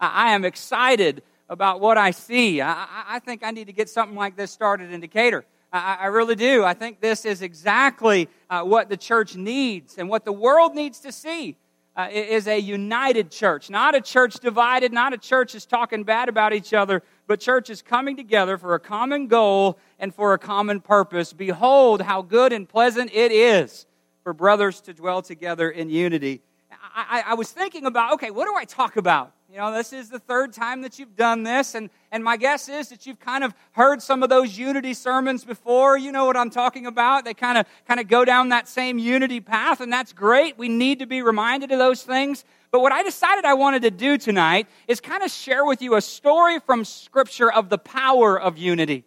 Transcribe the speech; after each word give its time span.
I, 0.00 0.32
am 0.32 0.44
excited 0.44 1.22
about 1.48 1.80
what 1.80 1.98
I 1.98 2.10
see. 2.10 2.60
I, 2.60 2.86
I, 3.06 3.18
think 3.18 3.44
I 3.44 3.50
need 3.50 3.66
to 3.66 3.72
get 3.72 3.88
something 3.88 4.16
like 4.16 4.36
this 4.36 4.50
started 4.50 4.92
in 4.92 5.00
Decatur. 5.00 5.44
I, 5.72 5.98
I 6.00 6.06
really 6.06 6.36
do. 6.36 6.64
I 6.64 6.74
think 6.74 7.00
this 7.00 7.24
is 7.24 7.42
exactly 7.42 8.28
uh, 8.48 8.62
what 8.62 8.88
the 8.88 8.96
church 8.96 9.36
needs 9.36 9.98
and 9.98 10.08
what 10.08 10.24
the 10.24 10.32
world 10.32 10.74
needs 10.74 11.00
to 11.00 11.12
see. 11.12 11.56
Uh, 11.96 12.08
is 12.12 12.46
a 12.46 12.56
united 12.56 13.32
church, 13.32 13.68
not 13.68 13.96
a 13.96 14.00
church 14.00 14.34
divided, 14.34 14.92
not 14.92 15.12
a 15.12 15.18
church 15.18 15.56
is 15.56 15.66
talking 15.66 16.04
bad 16.04 16.28
about 16.28 16.52
each 16.52 16.72
other, 16.72 17.02
but 17.26 17.40
church 17.40 17.68
is 17.68 17.82
coming 17.82 18.16
together 18.16 18.56
for 18.56 18.74
a 18.74 18.80
common 18.80 19.26
goal 19.26 19.76
and 19.98 20.14
for 20.14 20.32
a 20.32 20.38
common 20.38 20.80
purpose. 20.80 21.32
Behold, 21.32 22.00
how 22.00 22.22
good 22.22 22.52
and 22.52 22.66
pleasant 22.68 23.10
it 23.12 23.32
is 23.32 23.86
for 24.22 24.32
brothers 24.32 24.80
to 24.82 24.94
dwell 24.94 25.20
together 25.20 25.68
in 25.68 25.90
unity. 25.90 26.40
I, 26.70 27.22
I, 27.26 27.32
I 27.32 27.34
was 27.34 27.50
thinking 27.50 27.84
about, 27.86 28.14
okay, 28.14 28.30
what 28.30 28.46
do 28.46 28.54
I 28.54 28.64
talk 28.64 28.96
about? 28.96 29.32
You 29.50 29.56
know, 29.56 29.72
this 29.72 29.92
is 29.92 30.08
the 30.08 30.20
third 30.20 30.52
time 30.52 30.82
that 30.82 31.00
you've 31.00 31.16
done 31.16 31.42
this, 31.42 31.74
and, 31.74 31.90
and 32.12 32.22
my 32.22 32.36
guess 32.36 32.68
is 32.68 32.90
that 32.90 33.04
you've 33.04 33.18
kind 33.18 33.42
of 33.42 33.52
heard 33.72 34.00
some 34.00 34.22
of 34.22 34.28
those 34.28 34.56
unity 34.56 34.94
sermons 34.94 35.44
before. 35.44 35.98
You 35.98 36.12
know 36.12 36.24
what 36.24 36.36
I'm 36.36 36.50
talking 36.50 36.86
about. 36.86 37.24
They 37.24 37.34
kind 37.34 37.58
of 37.58 37.66
kind 37.84 37.98
of 37.98 38.06
go 38.06 38.24
down 38.24 38.50
that 38.50 38.68
same 38.68 39.00
unity 39.00 39.40
path, 39.40 39.80
and 39.80 39.92
that's 39.92 40.12
great. 40.12 40.56
We 40.56 40.68
need 40.68 41.00
to 41.00 41.06
be 41.06 41.20
reminded 41.20 41.72
of 41.72 41.80
those 41.80 42.04
things. 42.04 42.44
But 42.70 42.80
what 42.80 42.92
I 42.92 43.02
decided 43.02 43.44
I 43.44 43.54
wanted 43.54 43.82
to 43.82 43.90
do 43.90 44.18
tonight 44.18 44.68
is 44.86 45.00
kind 45.00 45.24
of 45.24 45.32
share 45.32 45.64
with 45.64 45.82
you 45.82 45.96
a 45.96 46.00
story 46.00 46.60
from 46.60 46.84
Scripture 46.84 47.50
of 47.50 47.70
the 47.70 47.78
power 47.78 48.40
of 48.40 48.56
unity. 48.56 49.02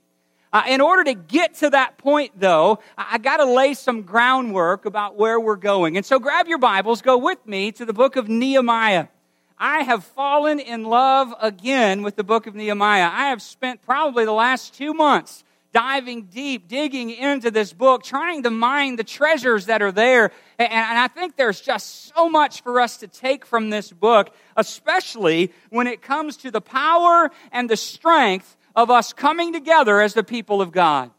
Uh, 0.52 0.64
in 0.68 0.82
order 0.82 1.06
to 1.06 1.14
get 1.14 1.54
to 1.56 1.70
that 1.70 1.98
point, 1.98 2.38
though, 2.38 2.80
I, 2.98 3.12
I 3.14 3.18
got 3.18 3.38
to 3.38 3.46
lay 3.46 3.76
some 3.76 4.02
groundwork 4.02 4.84
about 4.84 5.16
where 5.16 5.40
we're 5.40 5.56
going. 5.56 5.96
And 5.96 6.06
so 6.06 6.20
grab 6.20 6.50
your 6.50 6.58
Bibles, 6.58 7.02
go 7.02 7.18
with 7.18 7.48
me 7.48 7.72
to 7.72 7.86
the 7.86 7.94
book 7.94 8.18
of 8.18 8.28
Nehemiah. 8.28 9.08
I 9.58 9.84
have 9.84 10.04
fallen 10.04 10.60
in 10.60 10.84
love 10.84 11.34
again 11.42 12.04
with 12.04 12.16
the 12.16 12.24
book 12.24 12.48
of 12.48 12.56
Nehemiah. 12.56 13.10
I 13.12 13.30
have 13.30 13.42
spent 13.42 13.82
probably 13.82 14.26
the 14.26 14.32
last 14.32 14.74
two 14.74 14.94
months 14.94 15.44
diving 15.74 16.24
deep, 16.26 16.68
digging 16.68 17.10
into 17.10 17.50
this 17.50 17.74
book, 17.74 18.04
trying 18.04 18.44
to 18.44 18.52
mine 18.52 18.96
the 18.96 19.04
treasures 19.04 19.66
that 19.66 19.82
are 19.82 19.92
there. 19.92 20.32
And, 20.60 20.98
I 21.00 21.08
think 21.08 21.36
there's 21.36 21.60
just 21.60 22.14
so 22.16 22.30
much 22.30 22.62
for 22.62 22.80
us 22.80 22.98
to 22.98 23.08
take 23.08 23.46
from 23.46 23.72
this 23.72 23.92
book, 23.92 24.34
especially 24.56 25.52
when 25.70 25.88
it 25.88 26.02
comes 26.02 26.38
to 26.38 26.52
the 26.52 26.62
power 26.62 27.32
and 27.52 27.70
the 27.70 27.76
strength 27.76 28.56
of 28.76 28.92
us 28.92 29.14
coming 29.14 29.52
together 29.52 30.00
as 30.00 30.14
the 30.14 30.24
people 30.24 30.62
of 30.62 30.72
God. 30.72 31.10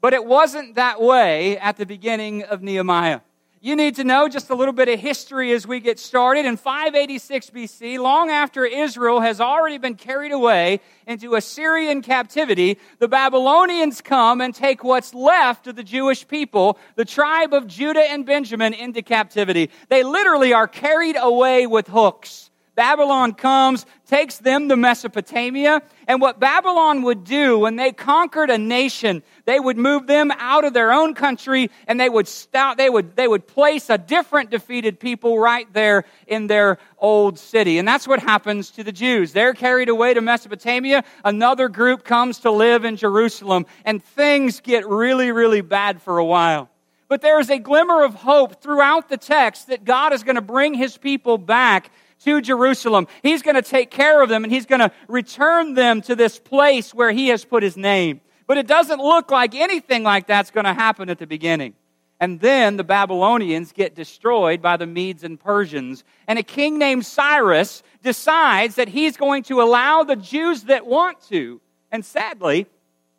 But 0.00 0.14
it 0.14 0.24
wasn't 0.24 0.76
that 0.76 1.00
way 1.00 1.58
at 1.58 1.76
the 1.76 1.84
beginning 1.84 2.42
of 2.42 2.62
Nehemiah. 2.62 3.20
You 3.62 3.76
need 3.76 3.96
to 3.96 4.04
know 4.04 4.26
just 4.26 4.48
a 4.48 4.54
little 4.54 4.72
bit 4.72 4.88
of 4.88 4.98
history 4.98 5.52
as 5.52 5.66
we 5.66 5.80
get 5.80 5.98
started. 5.98 6.46
In 6.46 6.56
586 6.56 7.50
BC, 7.50 7.98
long 7.98 8.30
after 8.30 8.64
Israel 8.64 9.20
has 9.20 9.38
already 9.38 9.76
been 9.76 9.96
carried 9.96 10.32
away 10.32 10.80
into 11.06 11.34
Assyrian 11.34 12.00
captivity, 12.00 12.78
the 13.00 13.08
Babylonians 13.08 14.00
come 14.00 14.40
and 14.40 14.54
take 14.54 14.82
what's 14.82 15.12
left 15.12 15.66
of 15.66 15.76
the 15.76 15.82
Jewish 15.82 16.26
people, 16.26 16.78
the 16.94 17.04
tribe 17.04 17.52
of 17.52 17.66
Judah 17.66 18.00
and 18.00 18.24
Benjamin, 18.24 18.72
into 18.72 19.02
captivity. 19.02 19.68
They 19.90 20.04
literally 20.04 20.54
are 20.54 20.66
carried 20.66 21.16
away 21.20 21.66
with 21.66 21.86
hooks. 21.86 22.49
Babylon 22.74 23.34
comes, 23.34 23.84
takes 24.06 24.38
them 24.38 24.68
to 24.68 24.76
Mesopotamia. 24.76 25.82
And 26.06 26.20
what 26.20 26.40
Babylon 26.40 27.02
would 27.02 27.24
do 27.24 27.58
when 27.58 27.76
they 27.76 27.92
conquered 27.92 28.50
a 28.50 28.58
nation, 28.58 29.22
they 29.44 29.60
would 29.60 29.76
move 29.76 30.06
them 30.06 30.30
out 30.38 30.64
of 30.64 30.72
their 30.72 30.92
own 30.92 31.14
country 31.14 31.70
and 31.86 32.00
they 32.00 32.08
would 32.08 32.28
start, 32.28 32.78
they 32.78 32.88
would, 32.88 33.16
they 33.16 33.28
would 33.28 33.46
place 33.46 33.90
a 33.90 33.98
different 33.98 34.50
defeated 34.50 34.98
people 34.98 35.38
right 35.38 35.70
there 35.72 36.04
in 36.26 36.46
their 36.46 36.78
old 36.98 37.38
city. 37.38 37.78
And 37.78 37.86
that's 37.86 38.08
what 38.08 38.20
happens 38.20 38.70
to 38.72 38.84
the 38.84 38.92
Jews. 38.92 39.32
They're 39.32 39.54
carried 39.54 39.88
away 39.88 40.14
to 40.14 40.20
Mesopotamia. 40.20 41.04
Another 41.24 41.68
group 41.68 42.04
comes 42.04 42.38
to 42.40 42.50
live 42.50 42.84
in 42.84 42.96
Jerusalem 42.96 43.66
and 43.84 44.02
things 44.02 44.60
get 44.60 44.88
really, 44.88 45.32
really 45.32 45.60
bad 45.60 46.00
for 46.00 46.18
a 46.18 46.24
while. 46.24 46.70
But 47.08 47.22
there 47.22 47.40
is 47.40 47.50
a 47.50 47.58
glimmer 47.58 48.04
of 48.04 48.14
hope 48.14 48.62
throughout 48.62 49.08
the 49.08 49.16
text 49.16 49.66
that 49.66 49.84
God 49.84 50.12
is 50.12 50.22
going 50.22 50.36
to 50.36 50.40
bring 50.40 50.74
his 50.74 50.96
people 50.96 51.38
back 51.38 51.90
to 52.24 52.40
Jerusalem. 52.40 53.06
He's 53.22 53.42
going 53.42 53.56
to 53.56 53.62
take 53.62 53.90
care 53.90 54.22
of 54.22 54.28
them 54.28 54.44
and 54.44 54.52
he's 54.52 54.66
going 54.66 54.80
to 54.80 54.92
return 55.08 55.74
them 55.74 56.02
to 56.02 56.14
this 56.14 56.38
place 56.38 56.94
where 56.94 57.10
he 57.10 57.28
has 57.28 57.44
put 57.44 57.62
his 57.62 57.76
name. 57.76 58.20
But 58.46 58.58
it 58.58 58.66
doesn't 58.66 59.00
look 59.00 59.30
like 59.30 59.54
anything 59.54 60.02
like 60.02 60.26
that's 60.26 60.50
going 60.50 60.64
to 60.64 60.74
happen 60.74 61.08
at 61.08 61.18
the 61.18 61.26
beginning. 61.26 61.74
And 62.18 62.38
then 62.38 62.76
the 62.76 62.84
Babylonians 62.84 63.72
get 63.72 63.94
destroyed 63.94 64.60
by 64.60 64.76
the 64.76 64.86
Medes 64.86 65.24
and 65.24 65.40
Persians. 65.40 66.04
And 66.28 66.38
a 66.38 66.42
king 66.42 66.78
named 66.78 67.06
Cyrus 67.06 67.82
decides 68.02 68.74
that 68.74 68.88
he's 68.88 69.16
going 69.16 69.44
to 69.44 69.62
allow 69.62 70.02
the 70.02 70.16
Jews 70.16 70.64
that 70.64 70.86
want 70.86 71.22
to. 71.28 71.62
And 71.90 72.04
sadly, 72.04 72.66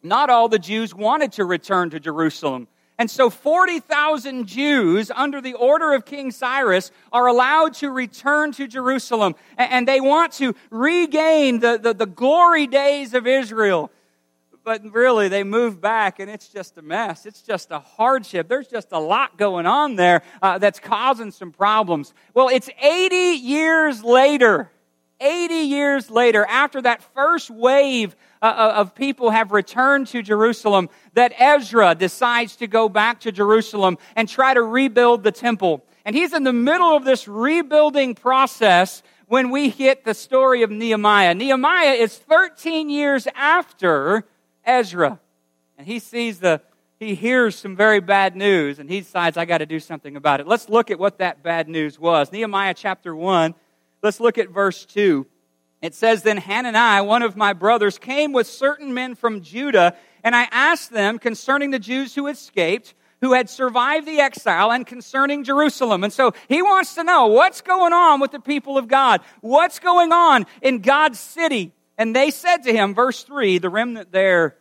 not 0.03 0.29
all 0.29 0.49
the 0.49 0.59
Jews 0.59 0.93
wanted 0.93 1.31
to 1.33 1.45
return 1.45 1.89
to 1.89 1.99
Jerusalem. 1.99 2.67
And 2.97 3.09
so 3.09 3.29
40,000 3.29 4.45
Jews, 4.45 5.11
under 5.11 5.41
the 5.41 5.53
order 5.53 5.93
of 5.93 6.05
King 6.05 6.29
Cyrus, 6.31 6.91
are 7.11 7.27
allowed 7.27 7.73
to 7.75 7.89
return 7.89 8.51
to 8.53 8.67
Jerusalem. 8.67 9.35
And 9.57 9.87
they 9.87 9.99
want 9.99 10.33
to 10.33 10.53
regain 10.69 11.59
the, 11.59 11.79
the, 11.81 11.93
the 11.93 12.05
glory 12.05 12.67
days 12.67 13.13
of 13.13 13.25
Israel. 13.25 13.91
But 14.63 14.93
really, 14.93 15.27
they 15.27 15.43
move 15.43 15.81
back 15.81 16.19
and 16.19 16.29
it's 16.29 16.47
just 16.47 16.77
a 16.77 16.83
mess. 16.83 17.25
It's 17.25 17.41
just 17.41 17.71
a 17.71 17.79
hardship. 17.79 18.47
There's 18.47 18.67
just 18.67 18.91
a 18.91 18.99
lot 18.99 19.37
going 19.37 19.65
on 19.65 19.95
there 19.95 20.21
uh, 20.41 20.59
that's 20.59 20.79
causing 20.79 21.31
some 21.31 21.51
problems. 21.51 22.13
Well, 22.35 22.49
it's 22.49 22.69
80 22.79 23.15
years 23.15 24.03
later. 24.03 24.69
80 25.21 25.53
years 25.53 26.09
later, 26.09 26.45
after 26.49 26.81
that 26.81 27.03
first 27.13 27.49
wave 27.49 28.15
uh, 28.41 28.45
uh, 28.45 28.73
of 28.77 28.95
people 28.95 29.29
have 29.29 29.51
returned 29.51 30.07
to 30.07 30.23
Jerusalem 30.23 30.89
that 31.13 31.31
Ezra 31.37 31.93
decides 31.93 32.55
to 32.57 32.67
go 32.67 32.89
back 32.89 33.19
to 33.21 33.31
Jerusalem 33.31 33.97
and 34.15 34.27
try 34.27 34.53
to 34.53 34.63
rebuild 34.63 35.23
the 35.23 35.31
temple. 35.31 35.85
And 36.03 36.15
he's 36.15 36.33
in 36.33 36.43
the 36.43 36.53
middle 36.53 36.95
of 36.95 37.05
this 37.05 37.27
rebuilding 37.27 38.15
process 38.15 39.03
when 39.27 39.51
we 39.51 39.69
hit 39.69 40.03
the 40.03 40.13
story 40.13 40.63
of 40.63 40.71
Nehemiah. 40.71 41.35
Nehemiah 41.35 41.93
is 41.93 42.17
13 42.17 42.89
years 42.89 43.27
after 43.35 44.25
Ezra. 44.65 45.19
And 45.77 45.87
he 45.87 45.99
sees 45.99 46.39
the, 46.39 46.61
he 46.99 47.15
hears 47.15 47.55
some 47.55 47.75
very 47.75 47.99
bad 47.99 48.35
news 48.35 48.79
and 48.79 48.89
he 48.89 48.99
decides, 48.99 49.37
I 49.37 49.45
got 49.45 49.59
to 49.59 49.65
do 49.65 49.79
something 49.79 50.15
about 50.15 50.39
it. 50.39 50.47
Let's 50.47 50.67
look 50.67 50.91
at 50.91 50.99
what 50.99 51.19
that 51.19 51.43
bad 51.43 51.69
news 51.69 51.97
was. 51.97 52.31
Nehemiah 52.31 52.73
chapter 52.73 53.15
1, 53.15 53.55
let's 54.01 54.19
look 54.19 54.37
at 54.37 54.49
verse 54.49 54.85
2. 54.85 55.25
It 55.81 55.95
says, 55.95 56.23
Then 56.23 56.37
Hanani, 56.37 57.05
one 57.05 57.23
of 57.23 57.35
my 57.35 57.53
brothers, 57.53 57.97
came 57.97 58.33
with 58.33 58.47
certain 58.47 58.93
men 58.93 59.15
from 59.15 59.41
Judah, 59.41 59.95
and 60.23 60.35
I 60.35 60.47
asked 60.51 60.91
them 60.91 61.17
concerning 61.17 61.71
the 61.71 61.79
Jews 61.79 62.13
who 62.13 62.27
escaped, 62.27 62.93
who 63.21 63.33
had 63.33 63.49
survived 63.49 64.07
the 64.07 64.19
exile, 64.19 64.71
and 64.71 64.85
concerning 64.85 65.43
Jerusalem. 65.43 66.03
And 66.03 66.13
so 66.13 66.33
he 66.47 66.61
wants 66.61 66.95
to 66.95 67.03
know 67.03 67.27
what's 67.27 67.61
going 67.61 67.93
on 67.93 68.19
with 68.19 68.31
the 68.31 68.39
people 68.39 68.77
of 68.77 68.87
God? 68.87 69.21
What's 69.41 69.79
going 69.79 70.11
on 70.11 70.45
in 70.61 70.79
God's 70.79 71.19
city? 71.19 71.73
And 71.97 72.15
they 72.15 72.31
said 72.31 72.63
to 72.63 72.73
him, 72.73 72.93
verse 72.93 73.23
3, 73.23 73.57
the 73.57 73.69
remnant 73.69 74.11
there, 74.11 74.55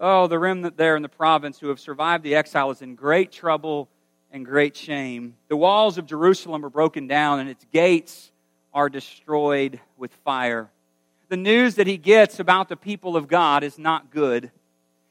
oh, 0.00 0.26
the 0.26 0.38
remnant 0.38 0.76
there 0.76 0.96
in 0.96 1.02
the 1.02 1.08
province 1.08 1.58
who 1.58 1.68
have 1.68 1.80
survived 1.80 2.24
the 2.24 2.34
exile 2.34 2.70
is 2.70 2.82
in 2.82 2.94
great 2.94 3.30
trouble 3.30 3.88
and 4.30 4.44
great 4.44 4.76
shame. 4.76 5.36
The 5.48 5.56
walls 5.56 5.98
of 5.98 6.06
Jerusalem 6.06 6.64
are 6.64 6.70
broken 6.70 7.06
down, 7.06 7.40
and 7.40 7.48
its 7.48 7.64
gates 7.72 8.31
are 8.74 8.88
destroyed 8.88 9.80
with 9.96 10.12
fire. 10.24 10.70
The 11.28 11.36
news 11.36 11.76
that 11.76 11.86
he 11.86 11.96
gets 11.96 12.40
about 12.40 12.68
the 12.68 12.76
people 12.76 13.16
of 13.16 13.28
God 13.28 13.64
is 13.64 13.78
not 13.78 14.10
good. 14.10 14.50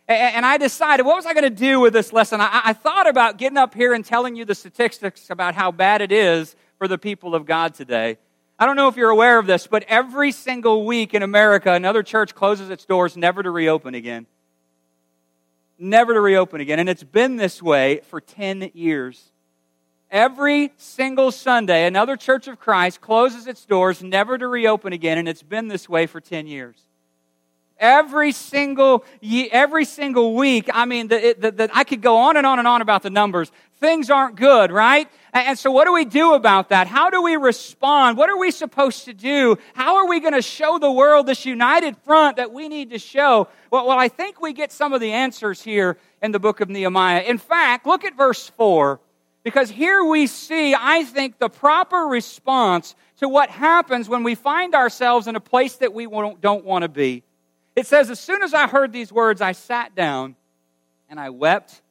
And 0.08 0.46
I 0.46 0.58
decided, 0.58 1.06
what 1.06 1.16
was 1.16 1.26
I 1.26 1.34
going 1.34 1.44
to 1.44 1.50
do 1.50 1.80
with 1.80 1.94
this 1.94 2.12
lesson? 2.12 2.42
I, 2.42 2.74
thought 2.74 3.08
about 3.08 3.38
getting 3.38 3.58
up 3.58 3.74
here 3.74 3.94
and 3.94 4.04
telling 4.04 4.36
you 4.36 4.44
the 4.44 4.56
statistics 4.56 5.30
about 5.30 5.56
how 5.56 5.72
bad 5.72 6.02
it 6.02 6.12
is 6.12 6.56
for 6.78 6.88
the 6.88 6.98
people 6.98 7.34
of 7.34 7.46
God 7.46 7.74
today. 7.74 8.18
I 8.60 8.66
don't 8.66 8.76
know 8.76 8.90
if 8.90 8.98
you're 8.98 9.10
aware 9.10 9.40
of 9.40 9.48
this, 9.48 9.68
but 9.68 9.84
every 9.88 10.32
single 10.32 10.86
week 10.86 11.14
in 11.14 11.24
America, 11.24 11.72
another 11.72 12.04
church 12.04 12.36
closes 12.36 12.70
its 12.70 12.86
doors 12.86 13.16
never 13.16 13.42
to 13.42 13.50
reopen 13.50 13.96
again. 13.96 14.28
Never 15.80 16.14
to 16.14 16.20
reopen 16.20 16.62
again. 16.62 16.78
And 16.78 16.90
it's 16.90 17.04
been 17.04 17.38
this 17.38 17.62
way 17.62 18.02
for 18.10 18.20
10 18.20 18.72
years. 18.74 19.31
Every 20.12 20.74
single 20.76 21.32
Sunday, 21.32 21.88
another 21.88 22.18
Church 22.18 22.50
of 22.50 22.60
Christ 22.60 23.00
closes 23.00 23.48
its 23.48 23.64
doors, 23.64 24.04
never 24.04 24.38
to 24.38 24.46
reopen 24.46 24.92
again, 24.92 25.18
and 25.18 25.26
it's 25.26 25.42
been 25.42 25.70
this 25.70 25.88
way 25.88 26.06
for 26.06 26.20
10 26.20 26.48
years. 26.48 26.76
Every 27.80 28.34
single, 28.34 29.06
every 29.24 29.86
single 29.86 30.36
week, 30.36 30.70
I 30.72 30.84
mean, 30.84 31.08
the, 31.08 31.36
the, 31.40 31.52
the, 31.52 31.70
I 31.74 31.86
could 31.86 32.02
go 32.02 32.18
on 32.18 32.36
and 32.36 32.46
on 32.46 32.60
and 32.60 32.68
on 32.68 32.82
about 32.82 33.04
the 33.04 33.10
numbers. 33.10 33.54
Things 33.80 34.10
aren't 34.10 34.36
good, 34.36 34.70
right? 34.70 35.10
And 35.34 35.58
so, 35.58 35.72
what 35.72 35.86
do 35.86 35.94
we 35.94 36.06
do 36.06 36.34
about 36.34 36.70
that? 36.70 36.88
How 36.88 37.10
do 37.10 37.24
we 37.24 37.38
respond? 37.38 38.18
What 38.18 38.30
are 38.30 38.38
we 38.38 38.52
supposed 38.52 39.06
to 39.06 39.14
do? 39.14 39.58
How 39.74 39.96
are 39.96 40.08
we 40.08 40.20
going 40.20 40.34
to 40.34 40.44
show 40.44 40.78
the 40.78 40.92
world 40.92 41.26
this 41.26 41.46
united 41.46 41.96
front 42.04 42.36
that 42.36 42.52
we 42.52 42.68
need 42.68 42.92
to 42.92 43.00
show? 43.00 43.48
Well, 43.72 43.88
well, 43.88 43.98
I 43.98 44.10
think 44.10 44.42
we 44.42 44.52
get 44.54 44.74
some 44.74 44.94
of 44.94 45.00
the 45.00 45.14
answers 45.14 45.62
here 45.62 45.98
in 46.22 46.34
the 46.34 46.40
book 46.40 46.60
of 46.60 46.70
Nehemiah. 46.70 47.22
In 47.22 47.38
fact, 47.38 47.88
look 47.88 48.04
at 48.04 48.16
verse 48.16 48.48
4 48.58 49.00
Because 49.44 49.70
here 49.70 50.04
we 50.04 50.28
see, 50.28 50.76
I 50.78 51.04
think, 51.04 51.40
the 51.40 51.50
proper 51.50 51.98
response 51.98 52.96
to 53.18 53.28
what 53.28 53.50
happens 53.50 54.08
when 54.08 54.24
we 54.24 54.36
find 54.36 54.76
ourselves 54.76 55.28
in 55.28 55.36
a 55.36 55.40
place 55.40 55.78
that 55.78 55.94
we 55.94 56.06
don't 56.06 56.66
want 56.66 56.84
to 56.84 56.90
be. 56.90 57.24
It 57.76 57.88
says, 57.88 58.10
As 58.10 58.20
soon 58.20 58.44
as 58.44 58.54
I 58.54 58.68
heard 58.68 58.92
these 58.92 59.12
words, 59.12 59.42
I 59.42 59.54
sat 59.54 59.96
down 59.96 60.36
and 61.10 61.20
I 61.20 61.30
wept 61.30 61.82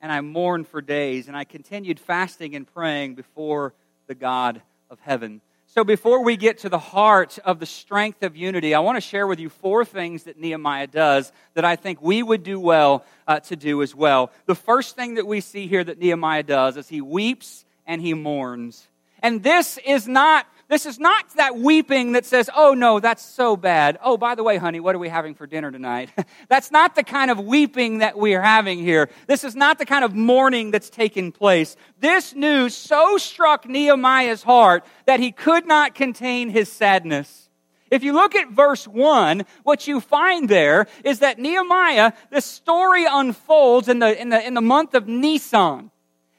and 0.00 0.12
I 0.12 0.20
mourned 0.20 0.68
for 0.68 0.80
days, 0.80 1.26
and 1.26 1.36
I 1.36 1.44
continued 1.44 1.98
fasting 1.98 2.54
and 2.54 2.66
praying 2.66 3.14
before 3.14 3.72
the 4.06 4.14
God 4.14 4.60
of 4.90 5.00
heaven. 5.00 5.40
So, 5.76 5.84
before 5.84 6.24
we 6.24 6.38
get 6.38 6.56
to 6.60 6.70
the 6.70 6.78
heart 6.78 7.38
of 7.44 7.60
the 7.60 7.66
strength 7.66 8.22
of 8.22 8.34
unity, 8.34 8.74
I 8.74 8.78
want 8.78 8.96
to 8.96 9.00
share 9.02 9.26
with 9.26 9.38
you 9.38 9.50
four 9.50 9.84
things 9.84 10.22
that 10.22 10.40
Nehemiah 10.40 10.86
does 10.86 11.32
that 11.52 11.66
I 11.66 11.76
think 11.76 12.00
we 12.00 12.22
would 12.22 12.42
do 12.42 12.58
well 12.58 13.04
uh, 13.28 13.40
to 13.40 13.56
do 13.56 13.82
as 13.82 13.94
well. 13.94 14.32
The 14.46 14.54
first 14.54 14.96
thing 14.96 15.16
that 15.16 15.26
we 15.26 15.42
see 15.42 15.66
here 15.66 15.84
that 15.84 15.98
Nehemiah 15.98 16.44
does 16.44 16.78
is 16.78 16.88
he 16.88 17.02
weeps 17.02 17.66
and 17.86 18.00
he 18.00 18.14
mourns. 18.14 18.88
And 19.22 19.42
this 19.42 19.78
is 19.84 20.08
not 20.08 20.46
this 20.68 20.84
is 20.84 20.98
not 20.98 21.28
that 21.36 21.56
weeping 21.56 22.12
that 22.12 22.26
says, 22.26 22.50
oh 22.54 22.74
no, 22.74 22.98
that's 22.98 23.22
so 23.24 23.56
bad. 23.56 23.98
Oh, 24.02 24.16
by 24.16 24.34
the 24.34 24.42
way, 24.42 24.56
honey, 24.56 24.80
what 24.80 24.94
are 24.94 24.98
we 24.98 25.08
having 25.08 25.34
for 25.34 25.46
dinner 25.46 25.70
tonight? 25.70 26.10
that's 26.48 26.72
not 26.72 26.96
the 26.96 27.04
kind 27.04 27.30
of 27.30 27.38
weeping 27.38 27.98
that 27.98 28.18
we 28.18 28.34
are 28.34 28.42
having 28.42 28.78
here. 28.78 29.08
This 29.28 29.44
is 29.44 29.54
not 29.54 29.78
the 29.78 29.86
kind 29.86 30.04
of 30.04 30.14
mourning 30.14 30.72
that's 30.72 30.90
taking 30.90 31.30
place. 31.30 31.76
This 32.00 32.34
news 32.34 32.74
so 32.74 33.16
struck 33.16 33.68
Nehemiah's 33.68 34.42
heart 34.42 34.84
that 35.06 35.20
he 35.20 35.30
could 35.30 35.66
not 35.66 35.94
contain 35.94 36.50
his 36.50 36.70
sadness. 36.70 37.48
If 37.88 38.02
you 38.02 38.12
look 38.12 38.34
at 38.34 38.50
verse 38.50 38.88
1, 38.88 39.44
what 39.62 39.86
you 39.86 40.00
find 40.00 40.48
there 40.48 40.88
is 41.04 41.20
that 41.20 41.38
Nehemiah, 41.38 42.12
this 42.30 42.44
story 42.44 43.06
unfolds 43.08 43.88
in 43.88 44.00
the, 44.00 44.20
in 44.20 44.30
the, 44.30 44.44
in 44.44 44.54
the 44.54 44.60
month 44.60 44.94
of 44.94 45.06
Nisan. 45.06 45.92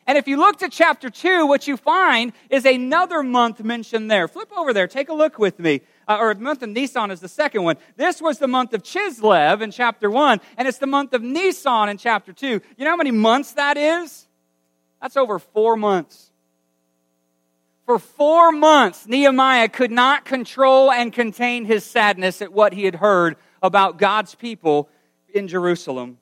And 0.08 0.18
if 0.18 0.26
you 0.26 0.38
look 0.38 0.60
to 0.60 0.70
chapter 0.70 1.10
2, 1.10 1.46
what 1.46 1.68
you 1.68 1.76
find 1.76 2.32
is 2.50 2.66
another 2.66 3.22
month 3.22 3.62
mentioned 3.62 4.10
there. 4.10 4.30
Flip 4.30 4.50
over 4.58 4.72
there, 4.72 4.88
take 4.88 5.10
a 5.10 5.14
look 5.14 5.38
with 5.38 5.60
me. 5.60 5.82
Uh, 6.08 6.18
or 6.22 6.34
the 6.34 6.40
month 6.40 6.64
of 6.64 6.70
Nisan 6.70 7.12
is 7.12 7.20
the 7.20 7.28
second 7.28 7.64
one. 7.64 7.76
This 7.98 8.22
was 8.22 8.40
the 8.40 8.48
month 8.48 8.74
of 8.74 8.84
Chislev 8.84 9.62
in 9.62 9.70
chapter 9.70 10.10
1, 10.10 10.40
and 10.58 10.66
it's 10.66 10.78
the 10.78 10.88
month 10.88 11.14
of 11.14 11.22
Nisan 11.22 11.90
in 11.90 11.98
chapter 11.98 12.32
2. 12.32 12.48
You 12.48 12.62
know 12.86 12.92
how 12.92 12.96
many 12.96 13.12
months 13.12 13.52
that 13.54 13.76
is? 13.76 14.28
That's 15.02 15.18
over 15.18 15.40
four 15.40 15.76
months. 15.76 16.32
For 17.86 18.00
four 18.00 18.54
months, 18.54 19.08
Nehemiah 19.08 19.68
could 19.68 19.92
not 19.92 20.24
control 20.24 20.90
and 20.90 21.12
contain 21.12 21.66
his 21.66 21.84
sadness 21.84 22.42
at 22.42 22.54
what 22.54 22.74
he 22.74 22.86
had 22.86 22.96
heard 22.96 23.36
about 23.62 23.98
God's 23.98 24.36
people 24.36 24.90
in 25.34 25.50
Jerusalem. 25.50 26.18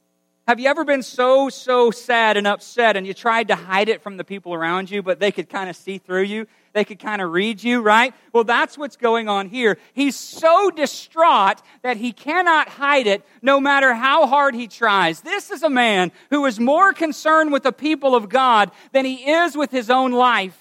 Have 0.48 0.60
you 0.60 0.70
ever 0.70 0.86
been 0.86 1.02
so, 1.02 1.50
so 1.50 1.90
sad 1.90 2.38
and 2.38 2.46
upset 2.46 2.96
and 2.96 3.08
you 3.08 3.16
tried 3.16 3.48
to 3.48 3.56
hide 3.56 3.90
it 3.90 4.04
from 4.04 4.18
the 4.18 4.24
people 4.24 4.54
around 4.54 4.92
you, 4.92 5.02
but 5.02 5.20
they 5.20 5.32
could 5.32 5.50
kind 5.50 5.72
of 5.72 5.76
see 5.76 5.98
through 5.98 6.22
you? 6.22 6.46
They 6.74 6.84
could 6.84 7.00
kind 7.00 7.20
of 7.20 7.32
read 7.32 7.64
you, 7.64 7.82
right? 7.82 8.14
Well, 8.32 8.44
that's 8.44 8.78
what's 8.78 8.96
going 8.96 9.28
on 9.28 9.50
here. 9.50 9.80
He's 9.94 10.16
so 10.16 10.70
distraught 10.70 11.64
that 11.82 11.98
he 11.98 12.12
cannot 12.12 12.70
hide 12.70 13.08
it 13.08 13.26
no 13.42 13.60
matter 13.60 13.96
how 13.96 14.28
hard 14.28 14.54
he 14.54 14.68
tries. 14.68 15.22
This 15.22 15.50
is 15.50 15.64
a 15.64 15.70
man 15.70 16.12
who 16.30 16.46
is 16.46 16.60
more 16.60 16.94
concerned 16.94 17.52
with 17.52 17.64
the 17.64 17.72
people 17.72 18.14
of 18.14 18.30
God 18.30 18.70
than 18.92 19.04
he 19.04 19.32
is 19.32 19.58
with 19.58 19.72
his 19.72 19.90
own 19.90 20.12
life. 20.12 20.56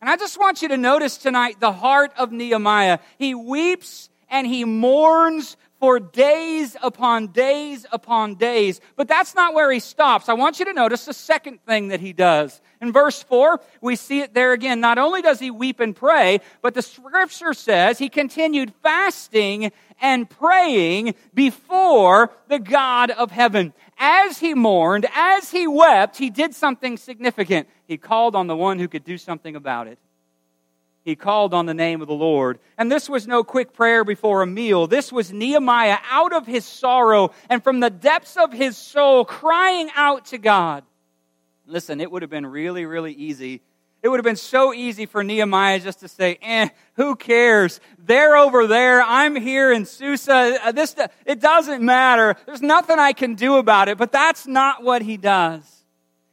And 0.00 0.08
I 0.08 0.16
just 0.16 0.40
want 0.40 0.62
you 0.62 0.68
to 0.68 0.78
notice 0.78 1.18
tonight 1.18 1.60
the 1.60 1.72
heart 1.72 2.12
of 2.16 2.32
Nehemiah. 2.32 3.00
He 3.18 3.34
weeps 3.34 4.08
and 4.30 4.46
he 4.46 4.64
mourns 4.64 5.58
for 5.82 5.98
days 5.98 6.76
upon 6.80 7.26
days 7.26 7.84
upon 7.90 8.36
days. 8.36 8.80
But 8.94 9.08
that's 9.08 9.34
not 9.34 9.52
where 9.52 9.68
he 9.72 9.80
stops. 9.80 10.28
I 10.28 10.34
want 10.34 10.60
you 10.60 10.64
to 10.66 10.72
notice 10.72 11.06
the 11.06 11.12
second 11.12 11.58
thing 11.66 11.88
that 11.88 11.98
he 11.98 12.12
does. 12.12 12.60
In 12.80 12.92
verse 12.92 13.20
4, 13.24 13.60
we 13.80 13.96
see 13.96 14.20
it 14.20 14.32
there 14.32 14.52
again. 14.52 14.78
Not 14.78 14.98
only 14.98 15.22
does 15.22 15.40
he 15.40 15.50
weep 15.50 15.80
and 15.80 15.96
pray, 15.96 16.40
but 16.60 16.74
the 16.74 16.82
scripture 16.82 17.52
says 17.52 17.98
he 17.98 18.08
continued 18.08 18.72
fasting 18.80 19.72
and 20.00 20.30
praying 20.30 21.16
before 21.34 22.30
the 22.46 22.60
God 22.60 23.10
of 23.10 23.32
heaven. 23.32 23.72
As 23.98 24.38
he 24.38 24.54
mourned, 24.54 25.08
as 25.12 25.50
he 25.50 25.66
wept, 25.66 26.16
he 26.16 26.30
did 26.30 26.54
something 26.54 26.96
significant. 26.96 27.68
He 27.88 27.96
called 27.96 28.36
on 28.36 28.46
the 28.46 28.56
one 28.56 28.78
who 28.78 28.86
could 28.86 29.04
do 29.04 29.18
something 29.18 29.56
about 29.56 29.88
it 29.88 29.98
he 31.04 31.16
called 31.16 31.52
on 31.52 31.66
the 31.66 31.74
name 31.74 32.00
of 32.00 32.08
the 32.08 32.14
Lord. 32.14 32.58
And 32.78 32.90
this 32.90 33.08
was 33.08 33.26
no 33.26 33.42
quick 33.42 33.72
prayer 33.72 34.04
before 34.04 34.42
a 34.42 34.46
meal. 34.46 34.86
This 34.86 35.12
was 35.12 35.32
Nehemiah 35.32 35.98
out 36.10 36.32
of 36.32 36.46
his 36.46 36.64
sorrow 36.64 37.32
and 37.48 37.62
from 37.62 37.80
the 37.80 37.90
depths 37.90 38.36
of 38.36 38.52
his 38.52 38.76
soul 38.76 39.24
crying 39.24 39.90
out 39.96 40.26
to 40.26 40.38
God. 40.38 40.84
Listen, 41.66 42.00
it 42.00 42.10
would 42.10 42.22
have 42.22 42.30
been 42.30 42.46
really, 42.46 42.86
really 42.86 43.12
easy. 43.12 43.62
It 44.02 44.08
would 44.08 44.18
have 44.18 44.24
been 44.24 44.36
so 44.36 44.74
easy 44.74 45.06
for 45.06 45.22
Nehemiah 45.22 45.78
just 45.78 46.00
to 46.00 46.08
say, 46.08 46.38
eh, 46.42 46.68
who 46.94 47.14
cares? 47.14 47.80
They're 47.98 48.36
over 48.36 48.66
there. 48.66 49.00
I'm 49.00 49.36
here 49.36 49.72
in 49.72 49.86
Susa. 49.86 50.58
Uh, 50.62 50.72
this, 50.72 50.96
it 51.24 51.40
doesn't 51.40 51.82
matter. 51.82 52.36
There's 52.46 52.62
nothing 52.62 52.98
I 52.98 53.12
can 53.12 53.36
do 53.36 53.56
about 53.56 53.88
it. 53.88 53.98
But 53.98 54.10
that's 54.10 54.46
not 54.46 54.82
what 54.82 55.02
he 55.02 55.16
does. 55.16 55.81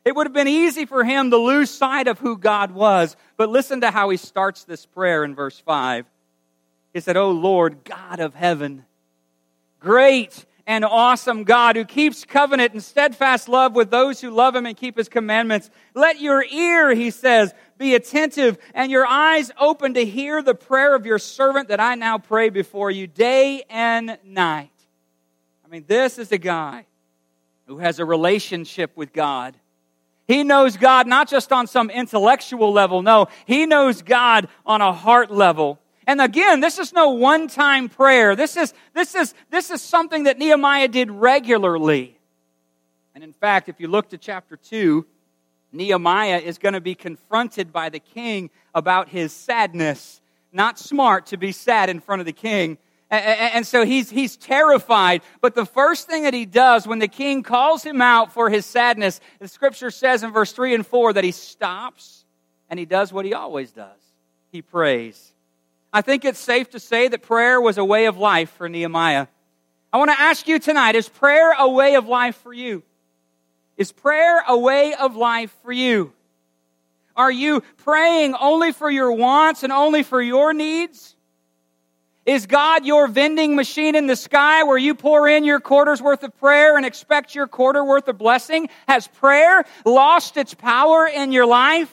It 0.06 0.16
would 0.16 0.28
have 0.28 0.34
been 0.34 0.48
easy 0.48 0.86
for 0.86 1.04
him 1.04 1.30
to 1.30 1.38
lose 1.38 1.70
sight 1.70 2.08
of 2.08 2.20
who 2.20 2.38
God 2.38 2.72
was. 2.72 3.16
But 3.38 3.50
listen 3.50 3.82
to 3.82 3.92
how 3.92 4.10
he 4.10 4.18
starts 4.18 4.64
this 4.64 4.86
prayer 4.86 5.24
in 5.24 5.36
verse 5.36 5.60
5. 5.60 6.06
He 6.94 7.00
said, 7.00 7.18
Oh 7.18 7.32
Lord, 7.32 7.84
God 7.84 8.20
of 8.20 8.34
heaven, 8.34 8.86
great 9.80 10.46
and 10.66 10.86
awesome 10.86 11.44
God 11.44 11.76
who 11.76 11.84
keeps 11.84 12.26
covenant 12.26 12.74
and 12.74 12.84
steadfast 12.84 13.50
love 13.50 13.74
with 13.74 13.90
those 13.90 14.22
who 14.22 14.30
love 14.30 14.56
him 14.56 14.66
and 14.66 14.78
keep 14.78 14.98
his 14.98 15.10
commandments. 15.10 15.70
Let 15.96 16.22
your 16.22 16.44
ear, 16.44 16.94
he 16.94 17.10
says, 17.10 17.54
be 17.78 17.96
attentive 17.96 18.58
and 18.76 18.92
your 18.92 19.06
eyes 19.06 19.52
open 19.60 19.96
to 19.96 20.06
hear 20.06 20.42
the 20.42 20.54
prayer 20.54 20.96
of 20.96 21.08
your 21.08 21.18
servant 21.18 21.70
that 21.70 21.80
I 21.80 21.96
now 21.96 22.20
pray 22.20 22.50
before 22.50 22.92
you 22.92 23.08
day 23.08 23.64
and 23.70 24.18
night. 24.24 24.70
I 25.66 25.70
mean, 25.70 25.86
this 25.88 26.20
is 26.20 26.32
a 26.32 26.38
guy 26.38 26.86
who 27.66 27.80
has 27.80 28.00
a 28.00 28.06
relationship 28.06 28.96
with 28.96 29.12
God 29.12 29.56
he 30.30 30.44
knows 30.44 30.78
God 30.78 31.08
not 31.08 31.28
just 31.28 31.52
on 31.52 31.66
some 31.66 31.90
intellectual 31.90 32.72
level, 32.72 33.02
no, 33.02 33.30
he 33.48 33.66
knows 33.66 34.04
God 34.04 34.48
on 34.64 34.80
a 34.80 34.94
heart 34.94 35.32
level. 35.32 35.80
And 36.06 36.22
again, 36.22 36.60
this 36.60 36.78
is 36.78 36.94
no 36.94 37.10
one 37.10 37.48
time 37.48 37.90
prayer. 37.90 38.36
This 38.36 38.56
is, 38.56 38.76
this, 38.94 39.16
is, 39.16 39.34
this 39.50 39.72
is 39.72 39.82
something 39.82 40.26
that 40.26 40.38
Nehemiah 40.38 40.88
did 40.88 41.10
regularly. 41.10 42.16
And 43.16 43.24
in 43.24 43.34
fact, 43.34 43.70
if 43.70 43.80
you 43.80 43.88
look 43.88 44.10
to 44.10 44.20
chapter 44.20 44.56
2, 44.56 45.04
Nehemiah 45.72 46.38
is 46.38 46.60
going 46.60 46.74
to 46.74 46.82
be 46.82 46.94
confronted 46.94 47.74
by 47.74 47.90
the 47.90 48.00
king 48.00 48.52
about 48.76 49.10
his 49.10 49.34
sadness. 49.34 50.22
Not 50.54 50.78
smart 50.78 51.26
to 51.28 51.38
be 51.38 51.52
sad 51.52 51.90
in 51.90 52.00
front 52.00 52.20
of 52.20 52.28
the 52.28 52.34
king. 52.34 52.78
And 53.12 53.66
so 53.66 53.86
he's, 53.86 54.10
he's 54.10 54.38
terrified. 54.38 55.22
But 55.42 55.56
the 55.56 55.66
first 55.66 56.08
thing 56.08 56.24
that 56.24 56.34
he 56.34 56.46
does 56.46 56.86
when 56.86 57.00
the 57.00 57.08
king 57.08 57.42
calls 57.42 57.84
him 57.84 58.02
out 58.02 58.34
for 58.34 58.50
his 58.50 58.66
sadness, 58.66 59.20
the 59.40 59.48
scripture 59.48 59.90
says 59.90 60.22
in 60.24 60.32
verse 60.32 60.52
3 60.52 60.76
and 60.76 60.86
4 60.86 61.14
that 61.14 61.24
he 61.24 61.32
stops 61.32 62.26
and 62.70 62.80
he 62.80 62.86
does 62.86 63.12
what 63.12 63.26
he 63.26 63.34
always 63.34 63.72
does 63.72 64.00
he 64.52 64.62
prays. 64.62 65.34
I 65.92 66.02
think 66.02 66.26
it's 66.26 66.40
safe 66.40 66.72
to 66.72 66.80
say 66.80 67.08
that 67.08 67.24
prayer 67.24 67.60
was 67.60 67.78
a 67.78 67.86
way 67.86 68.06
of 68.06 68.18
life 68.18 68.52
for 68.52 68.70
Nehemiah. 68.70 69.28
I 69.92 69.98
want 69.98 70.12
to 70.12 70.20
ask 70.20 70.48
you 70.48 70.60
tonight 70.60 70.96
is 70.96 71.10
prayer 71.10 71.54
a 71.58 71.68
way 71.68 71.96
of 71.96 72.08
life 72.08 72.36
for 72.38 72.54
you? 72.54 72.84
Is 73.78 73.92
prayer 73.92 74.44
a 74.48 74.58
way 74.58 74.94
of 74.94 75.16
life 75.16 75.56
for 75.64 75.72
you? 75.72 76.14
Are 77.16 77.32
you 77.32 77.62
praying 77.78 78.36
only 78.36 78.72
for 78.72 78.90
your 78.90 79.12
wants 79.12 79.64
and 79.64 79.74
only 79.74 80.04
for 80.04 80.22
your 80.22 80.54
needs? 80.54 81.16
Is 82.30 82.46
God 82.46 82.86
your 82.86 83.08
vending 83.08 83.56
machine 83.56 83.96
in 83.96 84.06
the 84.06 84.16
sky 84.16 84.62
where 84.62 84.78
you 84.78 84.94
pour 84.94 85.28
in 85.28 85.44
your 85.44 85.60
quarter's 85.60 86.00
worth 86.00 86.22
of 86.22 86.38
prayer 86.38 86.78
and 86.78 86.86
expect 86.86 87.34
your 87.34 87.48
quarter 87.48 87.84
worth 87.84 88.08
of 88.08 88.20
blessing? 88.20 88.70
Has 88.88 89.08
prayer 89.08 89.66
lost 89.84 90.38
its 90.38 90.54
power 90.54 91.08
in 91.08 91.32
your 91.32 91.48
life? 91.48 91.92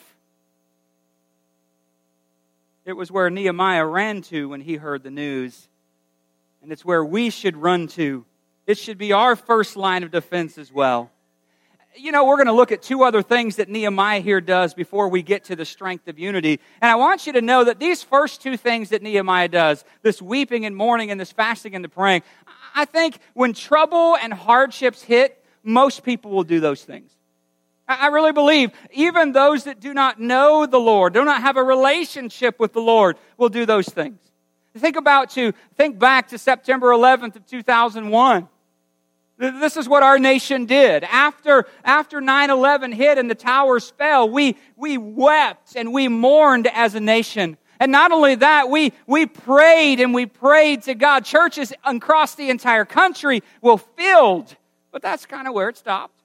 It 2.85 2.93
was 2.93 3.11
where 3.11 3.31
Nehemiah 3.31 3.87
ran 3.87 4.21
to 4.25 4.51
when 4.51 4.61
he 4.61 4.77
heard 4.77 5.03
the 5.03 5.11
news. 5.11 5.69
And 6.63 6.71
it's 6.71 6.85
where 6.85 7.03
we 7.03 7.31
should 7.31 7.57
run 7.57 7.87
to. 7.87 8.27
It 8.67 8.77
should 8.77 8.99
be 8.99 9.13
our 9.13 9.37
first 9.37 9.75
line 9.75 10.03
of 10.03 10.11
defense 10.11 10.59
as 10.59 10.71
well 10.71 11.11
you 11.97 12.13
know, 12.13 12.25
we're 12.25 12.37
going 12.37 12.47
to 12.47 12.53
look 12.53 12.73
at 12.73 12.83
two 12.83 13.03
other 13.03 13.23
things 13.23 13.57
that 13.57 13.69
Nehemiah 13.69 14.21
here 14.21 14.41
does 14.41 14.75
before 14.75 15.09
we 15.09 15.23
get 15.23 15.45
to 15.45 15.57
the 15.57 15.65
strength 15.65 16.09
of 16.09 16.19
unity. 16.19 16.61
And 16.81 16.91
I 16.91 16.97
want 16.97 17.27
you 17.27 17.33
to 17.35 17.43
know 17.43 17.65
that 17.65 17.79
these 17.79 18.03
first 18.03 18.43
two 18.43 18.57
things 18.57 18.91
that 18.91 19.03
Nehemiah 19.03 19.49
does, 19.49 19.85
this 20.03 20.21
weeping 20.21 20.65
and 20.67 20.77
mourning 20.77 21.11
and 21.11 21.21
this 21.21 21.33
fasting 21.33 21.75
and 21.75 21.85
the 21.85 21.89
praying, 21.89 22.23
I 22.75 22.85
think 22.85 23.19
when 23.35 23.53
trouble 23.55 24.17
and 24.17 24.33
hardships 24.33 25.03
hit, 25.03 25.43
most 25.63 26.03
people 26.03 26.31
will 26.31 26.45
do 26.45 26.61
those 26.61 26.85
things. 26.85 27.11
I 27.89 28.09
really 28.09 28.33
believe 28.33 28.73
even 28.93 29.33
those 29.33 29.65
that 29.65 29.79
do 29.79 29.95
not 29.95 30.21
know 30.21 30.67
the 30.67 30.81
Lord, 30.81 31.15
do 31.15 31.25
not 31.25 31.43
have 31.43 31.57
a 31.57 31.63
relationship 31.63 32.59
with 32.59 32.73
the 32.73 32.81
Lord, 32.81 33.17
will 33.37 33.49
do 33.49 33.65
those 33.65 33.89
things. 33.89 34.19
Think 34.77 34.97
about 34.97 35.31
to 35.31 35.53
think 35.77 35.99
back 35.99 36.29
to 36.29 36.39
September 36.39 36.89
11th 36.89 37.37
of 37.37 37.47
2001 37.47 38.49
This 39.39 39.77
is 39.77 39.89
what 39.89 40.03
our 40.03 40.19
nation 40.19 40.65
did. 40.65 41.05
After, 41.05 41.67
after 41.85 42.21
9-11 42.21 42.95
hit 42.95 43.19
and 43.19 43.31
the 43.31 43.35
towers 43.35 43.91
fell, 43.91 44.29
we, 44.29 44.57
we 44.77 44.97
wept 44.97 45.77
and 45.77 45.93
we 45.93 46.09
mourned 46.09 46.67
as 46.67 46.95
a 46.95 47.01
nation. 47.01 47.59
And 47.79 47.93
not 47.93 48.13
only 48.13 48.37
that, 48.37 48.71
we, 48.71 48.95
we 49.07 49.27
prayed 49.27 50.01
and 50.01 50.15
we 50.15 50.25
prayed 50.25 50.83
to 50.85 50.95
God. 50.95 51.27
Churches 51.27 51.73
across 51.85 52.35
the 52.35 52.49
entire 52.49 52.87
country 52.87 53.43
were 53.61 53.77
filled. 53.77 54.57
But 54.91 55.03
that's 55.03 55.27
kind 55.27 55.47
of 55.47 55.53
where 55.53 55.69
it 55.69 55.77
stopped. 55.77 56.19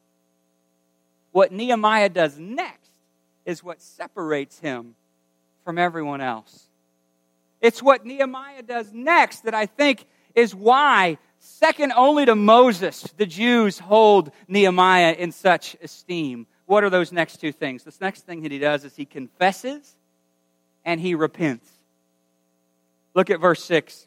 What 1.32 1.52
Nehemiah 1.52 2.10
does 2.10 2.40
next 2.40 2.92
is 3.46 3.62
what 3.62 3.82
separates 3.82 4.60
him 4.60 4.96
from 5.66 5.78
everyone 5.78 6.22
else. 6.22 6.68
It's 7.60 7.84
what 7.84 8.06
Nehemiah 8.06 8.64
does 8.64 8.92
next 8.94 9.42
that 9.42 9.54
I 9.54 9.66
think 9.66 10.06
is 10.34 10.56
why 10.56 11.18
Second 11.44 11.92
only 11.96 12.24
to 12.28 12.36
Moses, 12.36 13.02
the 13.18 13.26
Jews 13.26 13.80
hold 13.80 14.32
Nehemiah 14.48 15.14
in 15.14 15.32
such 15.32 15.76
esteem. 15.82 16.46
What 16.68 16.84
are 16.84 16.90
those 16.92 17.12
next 17.12 17.38
two 17.38 17.52
things? 17.52 17.84
This 17.84 18.00
next 18.00 18.28
thing 18.28 18.44
that 18.44 18.52
he 18.52 18.60
does 18.60 18.86
is 18.86 18.96
he 18.96 19.06
confesses 19.06 19.96
and 20.86 21.02
he 21.02 21.16
repents. 21.16 21.68
Look 23.16 23.32
at 23.32 23.40
verse 23.40 23.64
6. 23.66 24.06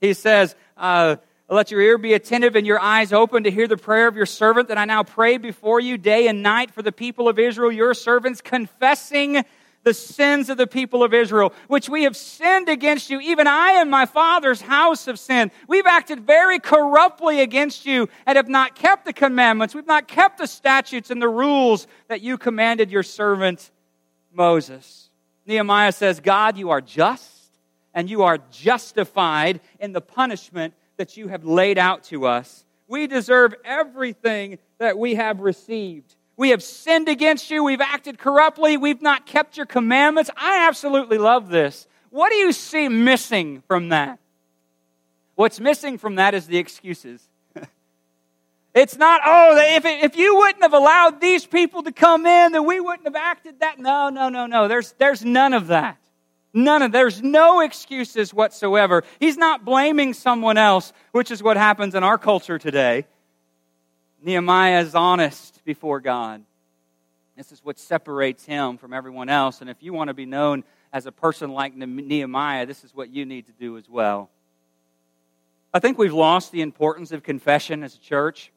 He 0.00 0.14
says, 0.14 0.56
uh, 0.78 1.16
Let 1.50 1.70
your 1.70 1.82
ear 1.82 1.98
be 1.98 2.14
attentive 2.14 2.56
and 2.56 2.66
your 2.66 2.80
eyes 2.80 3.12
open 3.12 3.44
to 3.44 3.50
hear 3.50 3.68
the 3.68 3.76
prayer 3.76 4.08
of 4.08 4.16
your 4.16 4.24
servant 4.24 4.68
that 4.68 4.78
I 4.78 4.86
now 4.86 5.02
pray 5.02 5.36
before 5.36 5.80
you 5.80 5.98
day 5.98 6.28
and 6.28 6.42
night 6.42 6.70
for 6.70 6.80
the 6.80 6.92
people 6.92 7.28
of 7.28 7.38
Israel, 7.38 7.70
your 7.70 7.92
servants, 7.92 8.40
confessing 8.40 9.44
the 9.84 9.94
sins 9.94 10.50
of 10.50 10.56
the 10.56 10.66
people 10.66 11.04
of 11.04 11.14
Israel, 11.14 11.52
which 11.68 11.88
we 11.88 12.02
have 12.02 12.16
sinned 12.16 12.68
against 12.68 13.10
you. 13.10 13.20
Even 13.20 13.46
I 13.46 13.80
and 13.80 13.90
my 13.90 14.06
father's 14.06 14.60
house 14.60 15.06
have 15.06 15.18
sinned. 15.18 15.52
We've 15.68 15.86
acted 15.86 16.26
very 16.26 16.58
corruptly 16.58 17.40
against 17.40 17.86
you 17.86 18.08
and 18.26 18.36
have 18.36 18.48
not 18.48 18.74
kept 18.74 19.04
the 19.04 19.12
commandments. 19.12 19.74
We've 19.74 19.86
not 19.86 20.08
kept 20.08 20.38
the 20.38 20.46
statutes 20.46 21.10
and 21.10 21.22
the 21.22 21.28
rules 21.28 21.86
that 22.08 22.22
you 22.22 22.38
commanded 22.38 22.90
your 22.90 23.02
servant 23.02 23.70
Moses. 24.32 25.10
Nehemiah 25.46 25.92
says, 25.92 26.20
God, 26.20 26.56
you 26.56 26.70
are 26.70 26.80
just 26.80 27.30
and 27.92 28.10
you 28.10 28.22
are 28.22 28.38
justified 28.50 29.60
in 29.78 29.92
the 29.92 30.00
punishment 30.00 30.74
that 30.96 31.16
you 31.16 31.28
have 31.28 31.44
laid 31.44 31.78
out 31.78 32.04
to 32.04 32.26
us. 32.26 32.64
We 32.88 33.06
deserve 33.06 33.54
everything 33.64 34.58
that 34.78 34.98
we 34.98 35.14
have 35.14 35.40
received. 35.40 36.14
We 36.36 36.50
have 36.50 36.62
sinned 36.62 37.08
against 37.08 37.50
you. 37.50 37.62
We've 37.62 37.80
acted 37.80 38.18
corruptly. 38.18 38.76
We've 38.76 39.02
not 39.02 39.26
kept 39.26 39.56
your 39.56 39.66
commandments. 39.66 40.30
I 40.36 40.66
absolutely 40.66 41.18
love 41.18 41.48
this. 41.48 41.86
What 42.10 42.30
do 42.30 42.36
you 42.36 42.52
see 42.52 42.88
missing 42.88 43.62
from 43.66 43.90
that? 43.90 44.18
What's 45.36 45.60
missing 45.60 45.98
from 45.98 46.16
that 46.16 46.34
is 46.34 46.46
the 46.46 46.58
excuses. 46.58 47.28
it's 48.74 48.96
not, 48.96 49.20
oh, 49.24 49.56
if, 49.60 49.84
if 49.84 50.16
you 50.16 50.36
wouldn't 50.36 50.62
have 50.62 50.74
allowed 50.74 51.20
these 51.20 51.44
people 51.44 51.82
to 51.82 51.92
come 51.92 52.26
in, 52.26 52.52
then 52.52 52.66
we 52.66 52.80
wouldn't 52.80 53.06
have 53.06 53.16
acted 53.16 53.60
that. 53.60 53.78
No, 53.78 54.10
no, 54.10 54.28
no, 54.28 54.46
no. 54.46 54.68
There's, 54.68 54.92
there's 54.98 55.24
none 55.24 55.54
of 55.54 55.68
that. 55.68 55.98
None 56.52 56.82
of, 56.82 56.92
there's 56.92 57.20
no 57.20 57.60
excuses 57.60 58.32
whatsoever. 58.32 59.02
He's 59.18 59.36
not 59.36 59.64
blaming 59.64 60.14
someone 60.14 60.56
else, 60.56 60.92
which 61.10 61.32
is 61.32 61.42
what 61.42 61.56
happens 61.56 61.96
in 61.96 62.04
our 62.04 62.16
culture 62.16 62.60
today. 62.60 63.06
Nehemiah 64.24 64.80
is 64.80 64.94
honest 64.94 65.62
before 65.66 66.00
God. 66.00 66.42
This 67.36 67.52
is 67.52 67.62
what 67.62 67.78
separates 67.78 68.46
him 68.46 68.78
from 68.78 68.94
everyone 68.94 69.28
else. 69.28 69.60
And 69.60 69.68
if 69.68 69.82
you 69.82 69.92
want 69.92 70.08
to 70.08 70.14
be 70.14 70.24
known 70.24 70.64
as 70.94 71.04
a 71.04 71.12
person 71.12 71.52
like 71.52 71.76
Nehemiah, 71.76 72.64
this 72.64 72.84
is 72.84 72.94
what 72.94 73.10
you 73.10 73.26
need 73.26 73.46
to 73.46 73.52
do 73.52 73.76
as 73.76 73.86
well. 73.86 74.30
I 75.74 75.78
think 75.78 75.98
we've 75.98 76.14
lost 76.14 76.52
the 76.52 76.62
importance 76.62 77.12
of 77.12 77.22
confession 77.22 77.82
as 77.82 77.96
a 77.96 77.98
church. 77.98 78.50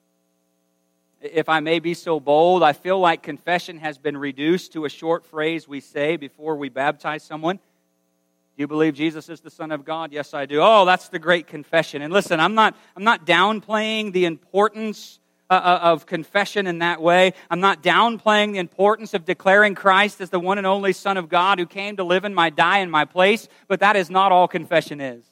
If 1.20 1.50
I 1.50 1.60
may 1.60 1.80
be 1.80 1.96
so 1.96 2.22
bold, 2.22 2.64
I 2.64 2.72
feel 2.72 3.00
like 3.00 3.22
confession 3.22 3.80
has 3.80 3.98
been 3.98 4.16
reduced 4.16 4.72
to 4.74 4.86
a 4.86 4.90
short 4.90 5.26
phrase 5.26 5.68
we 5.68 5.82
say 5.82 6.16
before 6.16 6.56
we 6.56 6.70
baptize 6.70 7.24
someone. 7.24 7.58
Do 7.58 8.62
you 8.62 8.68
believe 8.68 8.94
Jesus 8.94 9.28
is 9.28 9.42
the 9.42 9.50
Son 9.50 9.72
of 9.72 9.84
God? 9.84 10.14
Yes, 10.14 10.34
I 10.34 10.46
do. 10.46 10.62
Oh, 10.62 10.86
that's 10.86 11.10
the 11.10 11.20
great 11.20 11.48
confession. 11.48 12.02
And 12.02 12.14
listen, 12.14 12.40
I'm 12.40 12.56
not, 12.56 12.78
I'm 12.96 13.04
not 13.04 13.26
downplaying 13.26 14.14
the 14.14 14.24
importance 14.24 15.20
uh, 15.50 15.80
of 15.82 16.06
confession 16.06 16.68
in 16.68 16.80
that 16.80 17.02
way. 17.02 17.34
I'm 17.50 17.60
not 17.60 17.82
downplaying 17.82 18.54
the 18.54 18.60
importance 18.60 19.14
of 19.14 19.26
declaring 19.26 19.76
Christ 19.76 20.22
as 20.22 20.30
the 20.30 20.40
one 20.40 20.58
and 20.58 20.68
only 20.68 20.94
Son 20.94 21.18
of 21.18 21.30
God 21.30 21.60
who 21.60 21.66
came 21.66 21.98
to 21.98 22.04
live 22.04 22.26
in 22.26 22.34
my 22.34 22.50
die 22.50 22.80
in 22.80 22.90
my 22.90 23.06
place, 23.06 23.48
but 23.68 23.80
that 23.80 23.96
is 23.96 24.10
not 24.10 24.32
all 24.32 24.48
confession 24.48 25.00
is. 25.00 25.24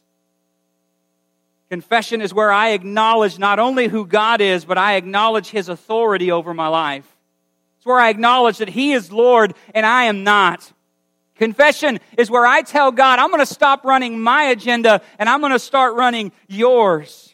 Confession 1.69 2.21
is 2.21 2.33
where 2.33 2.51
I 2.51 2.69
acknowledge 2.69 3.39
not 3.39 3.59
only 3.59 3.87
who 3.87 4.05
God 4.05 4.39
is, 4.39 4.65
but 4.65 4.77
I 4.77 4.95
acknowledge 4.95 5.49
His 5.49 5.67
authority 5.67 6.31
over 6.31 6.53
my 6.53 6.67
life. 6.67 7.07
It's 7.77 7.85
where 7.85 7.99
I 7.99 8.09
acknowledge 8.09 8.59
that 8.59 8.69
He 8.69 8.93
is 8.93 9.11
Lord 9.11 9.55
and 9.73 9.85
I 9.85 10.05
am 10.05 10.23
not. 10.23 10.71
Confession 11.35 11.99
is 12.17 12.29
where 12.29 12.45
I 12.45 12.61
tell 12.61 12.91
God, 12.91 13.19
I'm 13.19 13.29
going 13.29 13.45
to 13.45 13.45
stop 13.45 13.83
running 13.83 14.21
my 14.21 14.43
agenda 14.43 15.01
and 15.19 15.27
I'm 15.27 15.41
going 15.41 15.51
to 15.51 15.59
start 15.59 15.95
running 15.95 16.31
yours. 16.47 17.24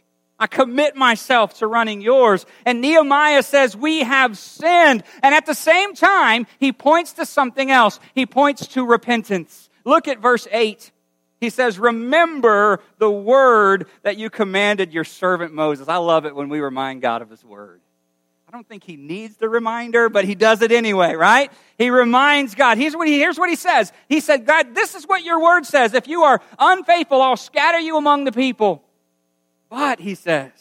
I 0.42 0.48
commit 0.48 0.96
myself 0.96 1.54
to 1.60 1.68
running 1.68 2.02
yours. 2.02 2.48
And 2.66 2.82
Nehemiah 2.82 3.44
says, 3.44 3.78
We 3.78 4.00
have 4.00 4.40
sinned. 4.40 5.04
And 5.22 5.36
at 5.36 5.46
the 5.46 5.54
same 5.54 5.94
time, 5.94 6.48
he 6.60 6.74
points 6.74 7.14
to 7.14 7.28
something 7.28 7.70
else. 7.70 8.00
He 8.16 8.26
points 8.26 8.66
to 8.70 8.84
repentance. 8.84 9.70
Look 9.86 10.08
at 10.08 10.18
verse 10.18 10.48
8. 10.52 10.92
He 11.40 11.52
says, 11.52 11.78
Remember 11.78 12.82
the 12.98 13.10
word 13.10 13.86
that 14.02 14.18
you 14.18 14.32
commanded 14.32 14.92
your 14.92 15.04
servant 15.04 15.54
Moses. 15.54 15.88
I 15.88 15.98
love 15.98 16.26
it 16.26 16.36
when 16.36 16.50
we 16.50 16.60
remind 16.60 17.04
God 17.04 17.22
of 17.22 17.30
his 17.30 17.46
word. 17.46 17.80
I 18.48 18.52
don't 18.52 18.68
think 18.68 18.84
he 18.84 18.98
needs 18.98 19.38
the 19.38 19.48
reminder, 19.48 20.10
but 20.10 20.26
he 20.26 20.34
does 20.34 20.64
it 20.64 20.72
anyway, 20.72 21.14
right? 21.14 21.52
He 21.78 21.92
reminds 21.92 22.56
God. 22.56 22.80
Here's 22.80 22.96
what 22.96 23.08
he, 23.08 23.20
here's 23.20 23.38
what 23.38 23.50
he 23.50 23.56
says. 23.56 23.94
He 24.10 24.22
said, 24.22 24.48
God, 24.48 24.74
this 24.74 24.96
is 24.96 25.06
what 25.06 25.24
your 25.24 25.40
word 25.40 25.68
says. 25.68 25.94
If 25.94 26.08
you 26.08 26.24
are 26.24 26.42
unfaithful, 26.58 27.22
I'll 27.22 27.38
scatter 27.38 27.80
you 27.80 27.96
among 27.98 28.24
the 28.24 28.32
people. 28.32 28.84
But, 29.72 30.01
he 30.01 30.16
says, 30.16 30.51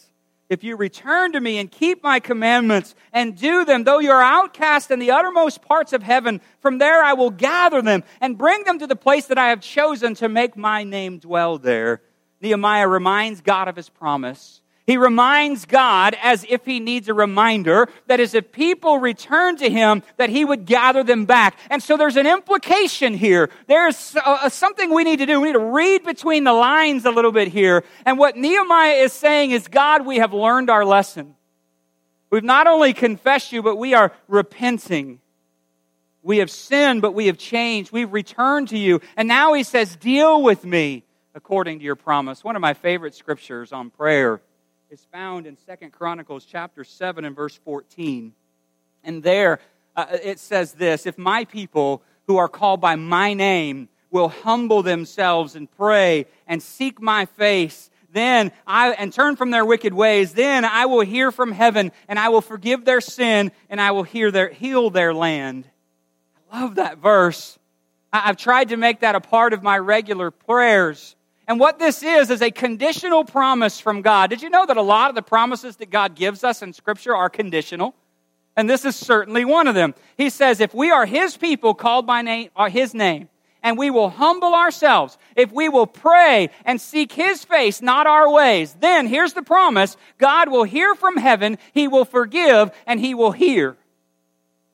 if 0.48 0.62
you 0.62 0.76
return 0.76 1.32
to 1.32 1.40
me 1.40 1.58
and 1.58 1.68
keep 1.68 2.00
my 2.00 2.20
commandments 2.20 2.94
and 3.12 3.36
do 3.36 3.64
them, 3.64 3.82
though 3.82 3.98
you 3.98 4.12
are 4.12 4.22
outcast 4.22 4.92
in 4.92 5.00
the 5.00 5.10
uttermost 5.10 5.62
parts 5.62 5.92
of 5.92 6.04
heaven, 6.04 6.40
from 6.60 6.78
there 6.78 7.02
I 7.02 7.14
will 7.14 7.30
gather 7.30 7.82
them 7.82 8.04
and 8.20 8.38
bring 8.38 8.62
them 8.62 8.78
to 8.78 8.86
the 8.86 8.94
place 8.94 9.26
that 9.26 9.36
I 9.36 9.48
have 9.48 9.60
chosen 9.60 10.14
to 10.14 10.28
make 10.28 10.56
my 10.56 10.84
name 10.84 11.18
dwell 11.18 11.58
there. 11.58 12.02
Nehemiah 12.40 12.86
reminds 12.86 13.40
God 13.40 13.66
of 13.66 13.74
his 13.74 13.88
promise 13.88 14.62
he 14.86 14.96
reminds 14.96 15.66
God 15.66 16.16
as 16.20 16.44
if 16.48 16.64
he 16.64 16.80
needs 16.80 17.08
a 17.08 17.14
reminder 17.14 17.88
that 18.06 18.18
as 18.18 18.34
if 18.34 18.50
people 18.50 18.98
return 18.98 19.56
to 19.58 19.70
him, 19.70 20.02
that 20.16 20.30
he 20.30 20.44
would 20.44 20.66
gather 20.66 21.04
them 21.04 21.26
back. 21.26 21.56
And 21.70 21.82
so 21.82 21.96
there's 21.96 22.16
an 22.16 22.26
implication 22.26 23.14
here. 23.14 23.50
There's 23.66 24.16
uh, 24.16 24.48
something 24.48 24.92
we 24.92 25.04
need 25.04 25.18
to 25.20 25.26
do. 25.26 25.40
We 25.40 25.48
need 25.48 25.52
to 25.52 25.58
read 25.60 26.04
between 26.04 26.44
the 26.44 26.52
lines 26.52 27.04
a 27.04 27.10
little 27.10 27.30
bit 27.30 27.48
here. 27.48 27.84
And 28.04 28.18
what 28.18 28.36
Nehemiah 28.36 28.94
is 28.94 29.12
saying 29.12 29.52
is, 29.52 29.68
God, 29.68 30.04
we 30.06 30.16
have 30.16 30.32
learned 30.32 30.70
our 30.70 30.84
lesson. 30.84 31.36
We've 32.30 32.42
not 32.42 32.66
only 32.66 32.92
confessed 32.92 33.52
you, 33.52 33.62
but 33.62 33.76
we 33.76 33.94
are 33.94 34.12
repenting. 34.28 35.20
We 36.22 36.38
have 36.38 36.50
sinned, 36.50 37.02
but 37.02 37.12
we 37.12 37.26
have 37.26 37.38
changed. 37.38 37.92
We've 37.92 38.12
returned 38.12 38.68
to 38.68 38.78
you. 38.78 39.00
And 39.16 39.28
now 39.28 39.52
he 39.52 39.62
says, 39.62 39.94
deal 39.96 40.42
with 40.42 40.64
me 40.64 41.04
according 41.34 41.78
to 41.78 41.84
your 41.84 41.96
promise. 41.96 42.42
One 42.42 42.56
of 42.56 42.62
my 42.62 42.74
favorite 42.74 43.14
scriptures 43.14 43.72
on 43.72 43.90
prayer 43.90 44.40
is 44.90 45.06
found 45.12 45.46
in 45.46 45.56
Second 45.56 45.92
Chronicles 45.92 46.44
chapter 46.44 46.82
7 46.82 47.24
and 47.24 47.36
verse 47.36 47.54
14. 47.64 48.32
And 49.04 49.22
there 49.22 49.60
uh, 49.94 50.06
it 50.24 50.40
says 50.40 50.72
this 50.72 51.06
If 51.06 51.16
my 51.16 51.44
people 51.44 52.02
who 52.26 52.38
are 52.38 52.48
called 52.48 52.80
by 52.80 52.96
my 52.96 53.32
name 53.32 53.88
will 54.10 54.28
humble 54.28 54.82
themselves 54.82 55.54
and 55.54 55.70
pray 55.70 56.26
and 56.48 56.60
seek 56.60 57.00
my 57.00 57.26
face, 57.26 57.88
then 58.12 58.50
I, 58.66 58.90
and 58.90 59.12
turn 59.12 59.36
from 59.36 59.52
their 59.52 59.64
wicked 59.64 59.94
ways, 59.94 60.32
then 60.32 60.64
I 60.64 60.86
will 60.86 61.02
hear 61.02 61.30
from 61.30 61.52
heaven 61.52 61.92
and 62.08 62.18
I 62.18 62.30
will 62.30 62.40
forgive 62.40 62.84
their 62.84 63.00
sin 63.00 63.52
and 63.68 63.80
I 63.80 63.92
will 63.92 64.02
hear 64.02 64.32
their, 64.32 64.48
heal 64.48 64.90
their 64.90 65.14
land. 65.14 65.68
I 66.50 66.62
love 66.62 66.74
that 66.74 66.98
verse. 66.98 67.60
I've 68.12 68.36
tried 68.36 68.70
to 68.70 68.76
make 68.76 69.00
that 69.00 69.14
a 69.14 69.20
part 69.20 69.52
of 69.52 69.62
my 69.62 69.78
regular 69.78 70.32
prayers. 70.32 71.14
And 71.50 71.58
what 71.58 71.80
this 71.80 72.04
is, 72.04 72.30
is 72.30 72.42
a 72.42 72.52
conditional 72.52 73.24
promise 73.24 73.80
from 73.80 74.02
God. 74.02 74.30
Did 74.30 74.40
you 74.40 74.50
know 74.50 74.64
that 74.66 74.76
a 74.76 74.82
lot 74.82 75.08
of 75.08 75.16
the 75.16 75.22
promises 75.22 75.74
that 75.78 75.90
God 75.90 76.14
gives 76.14 76.44
us 76.44 76.62
in 76.62 76.72
Scripture 76.72 77.12
are 77.12 77.28
conditional? 77.28 77.92
And 78.56 78.70
this 78.70 78.84
is 78.84 78.94
certainly 78.94 79.44
one 79.44 79.66
of 79.66 79.74
them. 79.74 79.96
He 80.16 80.30
says, 80.30 80.60
if 80.60 80.72
we 80.72 80.92
are 80.92 81.06
His 81.06 81.36
people 81.36 81.74
called 81.74 82.06
by 82.06 82.22
name, 82.22 82.50
or 82.54 82.68
His 82.68 82.94
name, 82.94 83.28
and 83.64 83.76
we 83.76 83.90
will 83.90 84.10
humble 84.10 84.54
ourselves, 84.54 85.18
if 85.34 85.50
we 85.50 85.68
will 85.68 85.88
pray 85.88 86.50
and 86.64 86.80
seek 86.80 87.10
His 87.10 87.44
face, 87.44 87.82
not 87.82 88.06
our 88.06 88.30
ways, 88.30 88.76
then 88.78 89.08
here's 89.08 89.32
the 89.32 89.42
promise 89.42 89.96
God 90.18 90.50
will 90.50 90.62
hear 90.62 90.94
from 90.94 91.16
heaven, 91.16 91.58
He 91.72 91.88
will 91.88 92.04
forgive, 92.04 92.70
and 92.86 93.00
He 93.00 93.12
will 93.12 93.32
hear. 93.32 93.76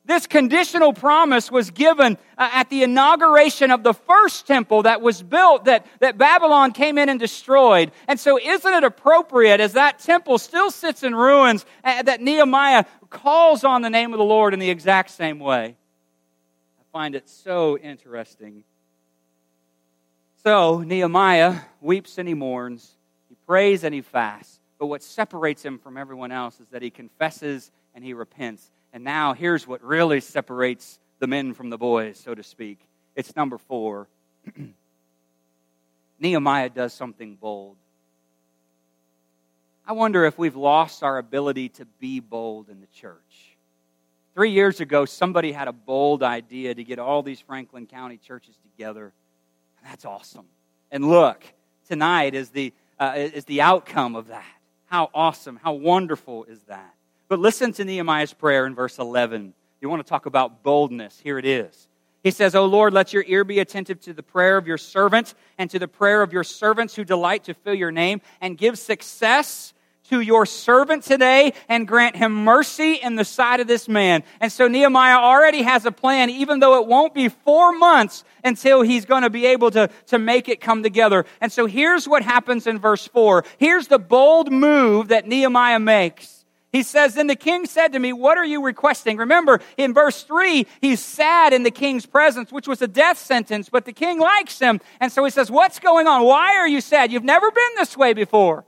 This 0.07 0.25
conditional 0.25 0.93
promise 0.93 1.51
was 1.51 1.69
given 1.69 2.17
uh, 2.37 2.49
at 2.53 2.69
the 2.69 2.83
inauguration 2.83 3.71
of 3.71 3.83
the 3.83 3.93
first 3.93 4.47
temple 4.47 4.83
that 4.83 5.01
was 5.01 5.21
built 5.21 5.65
that, 5.65 5.85
that 5.99 6.17
Babylon 6.17 6.71
came 6.71 6.97
in 6.97 7.09
and 7.09 7.19
destroyed. 7.19 7.91
And 8.07 8.17
so, 8.17 8.39
isn't 8.39 8.73
it 8.73 8.85
appropriate 8.85 9.59
as 9.59 9.73
that 9.73 9.99
temple 9.99 10.37
still 10.37 10.71
sits 10.71 11.03
in 11.03 11.13
ruins 11.13 11.65
uh, 11.83 12.03
that 12.03 12.21
Nehemiah 12.21 12.85
calls 13.09 13.65
on 13.65 13.81
the 13.81 13.89
name 13.89 14.13
of 14.13 14.17
the 14.17 14.23
Lord 14.23 14.53
in 14.53 14.59
the 14.59 14.69
exact 14.69 15.09
same 15.09 15.39
way? 15.39 15.75
I 16.79 16.83
find 16.93 17.13
it 17.13 17.27
so 17.27 17.77
interesting. 17.77 18.63
So, 20.45 20.79
Nehemiah 20.79 21.59
weeps 21.81 22.17
and 22.17 22.29
he 22.29 22.33
mourns, 22.33 22.95
he 23.27 23.35
prays 23.45 23.83
and 23.83 23.93
he 23.93 24.01
fasts. 24.01 24.61
But 24.79 24.85
what 24.85 25.03
separates 25.03 25.65
him 25.65 25.79
from 25.79 25.97
everyone 25.97 26.31
else 26.31 26.61
is 26.61 26.69
that 26.69 26.81
he 26.81 26.91
confesses 26.91 27.71
and 27.93 28.05
he 28.05 28.13
repents. 28.13 28.71
And 28.93 29.03
now 29.03 29.33
here's 29.33 29.67
what 29.67 29.83
really 29.83 30.21
separates 30.21 30.99
the 31.19 31.27
men 31.27 31.53
from 31.53 31.69
the 31.69 31.77
boys, 31.77 32.19
so 32.19 32.33
to 32.33 32.43
speak. 32.43 32.79
It's 33.15 33.35
number 33.35 33.57
four. 33.57 34.07
Nehemiah 36.19 36.69
does 36.69 36.93
something 36.93 37.35
bold. 37.35 37.75
I 39.85 39.93
wonder 39.93 40.25
if 40.25 40.37
we've 40.37 40.55
lost 40.55 41.01
our 41.01 41.17
ability 41.17 41.69
to 41.69 41.85
be 41.99 42.19
bold 42.19 42.69
in 42.69 42.81
the 42.81 42.87
church. 42.87 43.55
Three 44.33 44.51
years 44.51 44.81
ago, 44.81 45.05
somebody 45.05 45.51
had 45.51 45.67
a 45.67 45.73
bold 45.73 46.21
idea 46.21 46.75
to 46.75 46.83
get 46.83 46.99
all 46.99 47.23
these 47.23 47.39
Franklin 47.39 47.87
County 47.87 48.17
churches 48.17 48.55
together. 48.63 49.13
That's 49.83 50.05
awesome. 50.05 50.45
And 50.91 51.09
look, 51.09 51.43
tonight 51.87 52.35
is 52.35 52.49
the, 52.49 52.73
uh, 52.99 53.13
is 53.15 53.45
the 53.45 53.61
outcome 53.61 54.15
of 54.15 54.27
that. 54.27 54.45
How 54.87 55.09
awesome, 55.13 55.59
how 55.63 55.73
wonderful 55.73 56.43
is 56.43 56.61
that? 56.63 56.93
But 57.27 57.39
listen 57.39 57.73
to 57.73 57.85
Nehemiah's 57.85 58.33
prayer 58.33 58.65
in 58.65 58.75
verse 58.75 58.99
11. 58.99 59.53
You 59.81 59.89
want 59.89 60.05
to 60.05 60.09
talk 60.09 60.25
about 60.25 60.63
boldness? 60.63 61.19
Here 61.19 61.37
it 61.37 61.45
is. 61.45 61.87
He 62.23 62.31
says, 62.31 62.55
O 62.55 62.65
Lord, 62.65 62.93
let 62.93 63.13
your 63.13 63.23
ear 63.27 63.43
be 63.43 63.59
attentive 63.59 64.01
to 64.01 64.13
the 64.13 64.23
prayer 64.23 64.57
of 64.57 64.67
your 64.67 64.77
servant 64.77 65.33
and 65.57 65.69
to 65.69 65.79
the 65.79 65.87
prayer 65.87 66.21
of 66.21 66.33
your 66.33 66.43
servants 66.43 66.95
who 66.95 67.03
delight 67.03 67.45
to 67.45 67.53
fill 67.53 67.73
your 67.73 67.91
name, 67.91 68.21
and 68.41 68.57
give 68.57 68.77
success 68.79 69.73
to 70.09 70.21
your 70.21 70.45
servant 70.45 71.03
today 71.03 71.53
and 71.67 71.87
grant 71.87 72.15
him 72.15 72.33
mercy 72.33 72.93
in 72.93 73.15
the 73.15 73.25
sight 73.25 73.59
of 73.59 73.67
this 73.67 73.89
man. 73.89 74.23
And 74.39 74.51
so 74.51 74.67
Nehemiah 74.67 75.17
already 75.17 75.63
has 75.63 75.85
a 75.85 75.91
plan, 75.91 76.29
even 76.29 76.59
though 76.59 76.81
it 76.81 76.87
won't 76.87 77.13
be 77.13 77.29
four 77.29 77.77
months 77.77 78.23
until 78.43 78.81
he's 78.81 79.05
going 79.05 79.23
to 79.23 79.29
be 79.29 79.45
able 79.47 79.69
to, 79.71 79.89
to 80.07 80.17
make 80.17 80.47
it 80.47 80.61
come 80.61 80.81
together. 80.81 81.25
And 81.41 81.51
so 81.51 81.65
here's 81.65 82.07
what 82.07 82.23
happens 82.23 82.67
in 82.67 82.79
verse 82.79 83.07
four. 83.07 83.43
Here's 83.57 83.87
the 83.87 83.99
bold 83.99 84.51
move 84.51 85.09
that 85.09 85.27
Nehemiah 85.27 85.79
makes. 85.79 86.36
He 86.71 86.83
says, 86.83 87.15
Then 87.15 87.27
the 87.27 87.35
king 87.35 87.65
said 87.65 87.93
to 87.93 87.99
me, 87.99 88.13
What 88.13 88.37
are 88.37 88.45
you 88.45 88.63
requesting? 88.63 89.17
Remember, 89.17 89.61
in 89.77 89.93
verse 89.93 90.23
3, 90.23 90.65
he's 90.81 90.99
sad 90.99 91.53
in 91.53 91.63
the 91.63 91.71
king's 91.71 92.05
presence, 92.05 92.51
which 92.51 92.67
was 92.67 92.81
a 92.81 92.87
death 92.87 93.17
sentence, 93.17 93.69
but 93.69 93.85
the 93.85 93.93
king 93.93 94.19
likes 94.19 94.59
him. 94.59 94.81
And 94.99 95.11
so 95.11 95.23
he 95.23 95.31
says, 95.31 95.49
What's 95.49 95.79
going 95.79 96.07
on? 96.07 96.23
Why 96.23 96.57
are 96.57 96.67
you 96.67 96.81
sad? 96.81 97.11
You've 97.11 97.23
never 97.23 97.49
been 97.49 97.71
this 97.75 97.95
way 97.95 98.13
before. 98.13 98.65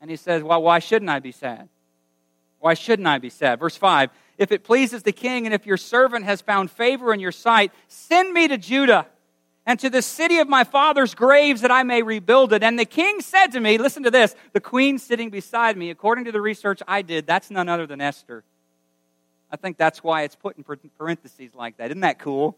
And 0.00 0.10
he 0.10 0.16
says, 0.16 0.42
Well, 0.42 0.62
why 0.62 0.78
shouldn't 0.78 1.10
I 1.10 1.18
be 1.18 1.32
sad? 1.32 1.68
Why 2.60 2.74
shouldn't 2.74 3.06
I 3.06 3.18
be 3.18 3.30
sad? 3.30 3.60
Verse 3.60 3.76
5 3.76 4.10
If 4.38 4.50
it 4.50 4.64
pleases 4.64 5.02
the 5.02 5.12
king, 5.12 5.46
and 5.46 5.54
if 5.54 5.66
your 5.66 5.76
servant 5.76 6.24
has 6.24 6.40
found 6.40 6.70
favor 6.70 7.12
in 7.12 7.20
your 7.20 7.32
sight, 7.32 7.72
send 7.88 8.32
me 8.32 8.48
to 8.48 8.56
Judah 8.56 9.06
and 9.68 9.78
to 9.78 9.90
the 9.90 10.00
city 10.00 10.38
of 10.38 10.48
my 10.48 10.64
father's 10.64 11.14
graves 11.14 11.60
that 11.60 11.70
I 11.70 11.82
may 11.82 12.02
rebuild 12.02 12.54
it. 12.54 12.62
And 12.62 12.78
the 12.78 12.86
king 12.86 13.20
said 13.20 13.48
to 13.48 13.60
me, 13.60 13.76
Listen 13.76 14.02
to 14.04 14.10
this, 14.10 14.34
the 14.54 14.60
queen 14.60 14.98
sitting 14.98 15.28
beside 15.28 15.76
me, 15.76 15.90
according 15.90 16.24
to 16.24 16.32
the 16.32 16.40
research 16.40 16.80
I 16.88 17.02
did, 17.02 17.26
that's 17.26 17.50
none 17.50 17.68
other 17.68 17.86
than 17.86 18.00
Esther. 18.00 18.44
I 19.52 19.56
think 19.56 19.76
that's 19.76 20.02
why 20.02 20.22
it's 20.22 20.34
put 20.34 20.56
in 20.56 20.64
parentheses 20.96 21.54
like 21.54 21.76
that. 21.76 21.90
Isn't 21.90 22.00
that 22.00 22.18
cool? 22.18 22.56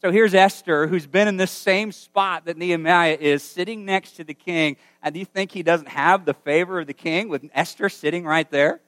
So 0.00 0.12
here's 0.12 0.34
Esther, 0.34 0.86
who's 0.86 1.08
been 1.08 1.26
in 1.26 1.36
this 1.36 1.50
same 1.50 1.90
spot 1.90 2.44
that 2.44 2.56
Nehemiah 2.56 3.18
is, 3.20 3.42
sitting 3.42 3.84
next 3.84 4.12
to 4.12 4.22
the 4.22 4.34
king. 4.34 4.76
And 5.02 5.14
do 5.14 5.18
you 5.18 5.26
think 5.26 5.50
he 5.50 5.64
doesn't 5.64 5.88
have 5.88 6.26
the 6.26 6.34
favor 6.34 6.78
of 6.78 6.86
the 6.86 6.94
king 6.94 7.28
with 7.28 7.44
Esther 7.54 7.88
sitting 7.88 8.24
right 8.24 8.48
there? 8.52 8.80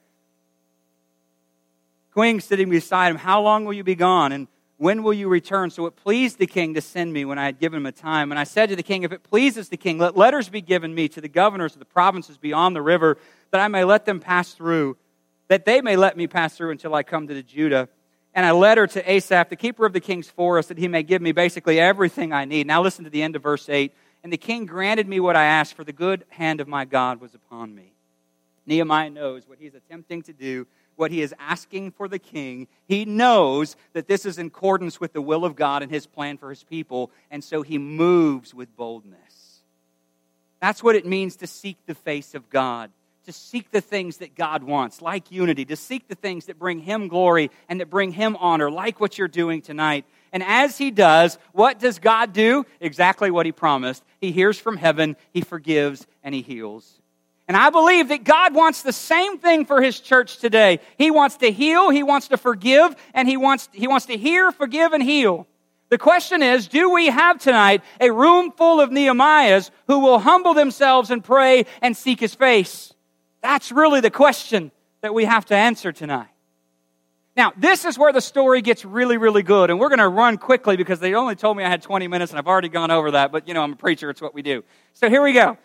Queen 2.13 2.39
sitting 2.39 2.69
beside 2.69 3.09
him, 3.09 3.17
How 3.17 3.41
long 3.41 3.65
will 3.65 3.73
you 3.73 3.83
be 3.83 3.95
gone? 3.95 4.31
And 4.31 4.47
when 4.79 5.03
will 5.03 5.13
you 5.13 5.27
return? 5.27 5.69
So 5.71 5.85
it 5.87 5.97
pleased 5.97 6.39
the 6.39 6.47
king 6.47 6.73
to 6.75 6.81
send 6.81 7.11
me 7.11 7.25
when 7.25 7.37
I 7.37 7.43
had 7.43 7.59
given 7.59 7.77
him 7.77 7.85
a 7.85 7.91
time. 7.91 8.31
And 8.31 8.39
I 8.39 8.45
said 8.45 8.69
to 8.69 8.77
the 8.77 8.83
king, 8.83 9.03
If 9.03 9.11
it 9.11 9.23
pleases 9.23 9.67
the 9.67 9.75
king, 9.75 9.97
let 9.97 10.15
letters 10.15 10.47
be 10.47 10.61
given 10.61 10.95
me 10.95 11.09
to 11.09 11.19
the 11.19 11.27
governors 11.27 11.73
of 11.73 11.79
the 11.79 11.85
provinces 11.85 12.37
beyond 12.37 12.77
the 12.77 12.81
river, 12.81 13.17
that 13.51 13.59
I 13.59 13.67
may 13.67 13.83
let 13.83 14.05
them 14.05 14.21
pass 14.21 14.53
through, 14.53 14.95
that 15.49 15.65
they 15.65 15.81
may 15.81 15.97
let 15.97 16.15
me 16.15 16.27
pass 16.27 16.55
through 16.55 16.71
until 16.71 16.95
I 16.95 17.03
come 17.03 17.27
to 17.27 17.33
the 17.33 17.43
Judah. 17.43 17.89
And 18.33 18.45
I 18.45 18.51
letter 18.51 18.87
to 18.87 19.11
Asaph, 19.11 19.49
the 19.49 19.57
keeper 19.57 19.85
of 19.85 19.91
the 19.91 19.99
king's 19.99 20.29
forest, 20.29 20.69
that 20.69 20.77
he 20.77 20.87
may 20.87 21.03
give 21.03 21.21
me 21.21 21.33
basically 21.33 21.77
everything 21.77 22.31
I 22.31 22.45
need. 22.45 22.65
Now 22.65 22.81
listen 22.81 23.03
to 23.03 23.09
the 23.09 23.21
end 23.21 23.35
of 23.35 23.43
verse 23.43 23.67
8. 23.67 23.93
And 24.23 24.31
the 24.31 24.37
king 24.37 24.65
granted 24.65 25.09
me 25.09 25.19
what 25.19 25.35
I 25.35 25.43
asked, 25.43 25.73
for 25.73 25.83
the 25.83 25.91
good 25.91 26.23
hand 26.29 26.61
of 26.61 26.69
my 26.69 26.85
God 26.85 27.19
was 27.19 27.35
upon 27.35 27.75
me. 27.75 27.91
Nehemiah 28.65 29.09
knows 29.09 29.45
what 29.45 29.59
he's 29.59 29.75
attempting 29.75 30.21
to 30.21 30.31
do 30.31 30.67
what 30.99 31.11
he 31.11 31.21
is 31.21 31.33
asking 31.39 31.91
for 31.91 32.09
the 32.09 32.19
king. 32.19 32.67
He 32.85 33.05
knows 33.05 33.77
that 33.93 34.07
this 34.07 34.25
is 34.25 34.37
in 34.37 34.47
accordance 34.47 34.99
with 34.99 35.13
the 35.13 35.21
will 35.21 35.45
of 35.45 35.55
God 35.55 35.81
and 35.81 35.89
his 35.91 36.05
plan 36.05 36.37
for 36.37 36.49
his 36.49 36.63
people, 36.63 37.09
and 37.31 37.41
so 37.41 37.61
he 37.61 37.77
moves 37.77 38.53
with 38.53 38.75
boldness. 38.75 39.61
That's 40.61 40.83
what 40.83 40.97
it 40.97 41.05
means 41.05 41.37
to 41.37 41.47
seek 41.47 41.77
the 41.85 41.95
face 41.95 42.35
of 42.35 42.49
God, 42.49 42.91
to 43.25 43.31
seek 43.31 43.71
the 43.71 43.79
things 43.79 44.17
that 44.17 44.35
God 44.35 44.61
wants, 44.61 45.01
like 45.01 45.31
unity, 45.31 45.63
to 45.65 45.77
seek 45.77 46.09
the 46.09 46.15
things 46.15 46.47
that 46.47 46.59
bring 46.59 46.79
him 46.79 47.07
glory 47.07 47.49
and 47.69 47.79
that 47.79 47.89
bring 47.89 48.11
him 48.11 48.35
honor, 48.35 48.69
like 48.69 48.99
what 48.99 49.17
you're 49.17 49.29
doing 49.29 49.61
tonight. 49.61 50.03
And 50.33 50.43
as 50.43 50.77
he 50.77 50.91
does, 50.91 51.37
what 51.53 51.79
does 51.79 51.99
God 51.99 52.33
do? 52.33 52.65
Exactly 52.81 53.31
what 53.31 53.45
he 53.45 53.53
promised. 53.53 54.03
He 54.19 54.33
hears 54.33 54.59
from 54.59 54.75
heaven, 54.75 55.15
he 55.31 55.41
forgives, 55.41 56.05
and 56.23 56.35
he 56.35 56.41
heals. 56.41 56.98
And 57.49 57.57
I 57.57 57.71
believe 57.71 58.09
that 58.09 58.23
God 58.23 58.53
wants 58.53 58.83
the 58.83 58.93
same 58.93 59.39
thing 59.39 59.65
for 59.65 59.81
His 59.81 59.99
church 59.99 60.37
today. 60.37 60.79
He 60.99 61.09
wants 61.09 61.37
to 61.37 61.51
heal, 61.51 61.89
He 61.89 62.03
wants 62.03 62.27
to 62.27 62.37
forgive, 62.37 62.95
and 63.15 63.27
He 63.27 63.37
wants, 63.37 63.69
he 63.73 63.87
wants 63.87 64.05
to 64.05 64.15
hear, 64.15 64.51
forgive, 64.51 64.93
and 64.93 65.01
heal. 65.01 65.47
The 65.89 65.97
question 65.97 66.43
is, 66.43 66.67
do 66.67 66.91
we 66.91 67.07
have 67.07 67.39
tonight 67.39 67.81
a 67.99 68.11
room 68.11 68.51
full 68.51 68.79
of 68.79 68.91
Nehemiahs 68.91 69.71
who 69.87 69.97
will 69.97 70.19
humble 70.19 70.53
themselves 70.53 71.09
and 71.09 71.23
pray 71.23 71.65
and 71.81 71.97
seek 71.97 72.19
His 72.19 72.35
face? 72.35 72.93
That's 73.41 73.71
really 73.71 73.99
the 73.99 74.11
question 74.11 74.71
that 75.01 75.15
we 75.15 75.25
have 75.25 75.45
to 75.45 75.55
answer 75.55 75.91
tonight. 75.91 76.29
Now, 77.35 77.53
this 77.57 77.83
is 77.83 77.97
where 77.97 78.13
the 78.13 78.21
story 78.21 78.61
gets 78.61 78.85
really, 78.85 79.17
really 79.17 79.41
good. 79.41 79.71
And 79.71 79.79
we're 79.79 79.89
going 79.89 79.99
to 79.99 80.07
run 80.07 80.37
quickly 80.37 80.77
because 80.77 80.99
they 80.99 81.15
only 81.15 81.35
told 81.35 81.57
me 81.57 81.63
I 81.63 81.69
had 81.69 81.81
20 81.81 82.07
minutes 82.09 82.31
and 82.31 82.37
I've 82.37 82.47
already 82.47 82.69
gone 82.69 82.91
over 82.91 83.11
that. 83.11 83.31
But, 83.31 83.47
you 83.47 83.55
know, 83.55 83.63
I'm 83.63 83.73
a 83.73 83.77
preacher. 83.77 84.09
It's 84.11 84.21
what 84.21 84.35
we 84.35 84.43
do. 84.43 84.63
So 84.93 85.09
here 85.09 85.23
we 85.23 85.33
go. 85.33 85.57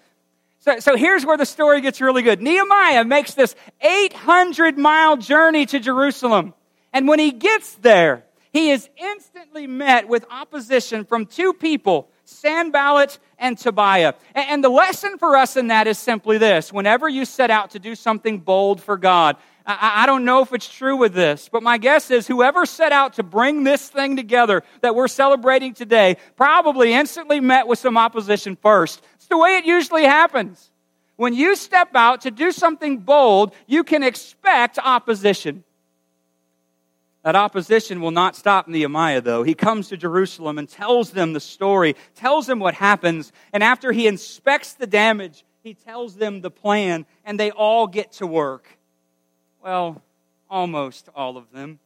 So, 0.65 0.79
so 0.79 0.97
here's 0.97 1.27
where 1.27 1.37
the 1.37 1.45
story 1.45 1.83
gets 1.83 2.01
really 2.01 2.23
good. 2.23 2.41
Nehemiah 2.41 3.05
makes 3.05 3.35
this 3.35 3.55
800 3.83 4.79
mile 4.79 5.19
journey 5.19 5.67
to 5.67 5.79
Jerusalem. 5.79 6.55
And 6.91 7.07
when 7.07 7.19
he 7.19 7.33
gets 7.33 7.75
there, 7.75 8.25
he 8.51 8.71
is 8.71 8.89
instantly 8.97 9.67
met 9.67 10.09
with 10.09 10.25
opposition 10.31 11.05
from 11.05 11.27
two 11.27 11.53
people, 11.53 12.09
Sanballat 12.25 13.19
and 13.39 13.59
Tobiah. 13.59 14.15
And, 14.35 14.49
and 14.49 14.65
the 14.65 14.71
lesson 14.71 15.19
for 15.19 15.37
us 15.37 15.59
in 15.59 15.67
that 15.67 15.87
is 15.87 15.99
simply 15.99 16.39
this. 16.39 16.73
Whenever 16.73 17.11
you 17.11 17.27
set 17.27 17.51
out 17.51 17.73
to 17.73 17.79
do 17.79 17.95
something 17.95 18.39
bold 18.39 18.81
for 18.81 18.97
God, 18.97 19.37
I, 19.67 20.03
I 20.03 20.07
don't 20.07 20.25
know 20.25 20.43
if 20.43 20.53
it's 20.53 20.69
true 20.69 20.97
with 20.97 21.15
this, 21.15 21.49
but 21.51 21.63
my 21.63 21.79
guess 21.79 22.11
is 22.11 22.27
whoever 22.27 22.67
set 22.67 22.93
out 22.93 23.15
to 23.15 23.23
bring 23.23 23.65
this 23.65 23.89
thing 23.89 24.17
together 24.17 24.63
that 24.83 24.95
we're 24.95 25.09
celebrating 25.09 25.75
today 25.75 26.17
probably 26.37 26.93
instantly 26.93 27.41
met 27.41 27.67
with 27.67 27.79
some 27.79 27.97
opposition 27.97 28.57
first. 28.57 29.03
It's 29.15 29.27
the 29.27 29.39
way 29.39 29.57
it 29.57 29.65
usually 29.65 30.05
happens. 30.05 30.71
When 31.17 31.33
you 31.33 31.57
step 31.57 31.95
out 31.95 32.23
to 32.23 32.31
do 32.31 32.51
something 32.51 32.99
bold, 32.99 33.55
you 33.67 33.85
can 33.85 34.03
expect 34.03 34.79
opposition. 34.83 35.65
That 37.23 37.37
opposition 37.37 38.03
will 38.03 38.11
not 38.11 38.37
stop 38.37 38.69
Nehemiah, 38.69 39.23
though. 39.23 39.45
He 39.45 39.55
comes 39.55 39.89
to 39.89 39.97
Jerusalem 39.97 40.59
and 40.59 40.69
tells 40.69 41.13
them 41.13 41.33
the 41.33 41.41
story, 41.41 41.97
tells 42.15 42.47
them 42.47 42.59
what 42.59 42.75
happens, 42.75 43.33
and 43.53 43.63
after 43.63 43.93
he 43.93 44.07
inspects 44.07 44.75
the 44.75 44.87
damage, 44.87 45.43
he 45.63 45.73
tells 45.73 46.17
them 46.17 46.43
the 46.43 46.51
plan, 46.51 47.07
and 47.25 47.41
they 47.41 47.51
all 47.51 47.87
get 47.87 48.13
to 48.15 48.27
work. 48.27 48.69
Well, 49.65 50.03
almost 50.51 51.09
all 51.17 51.39
of 51.39 51.51
them. 51.51 51.79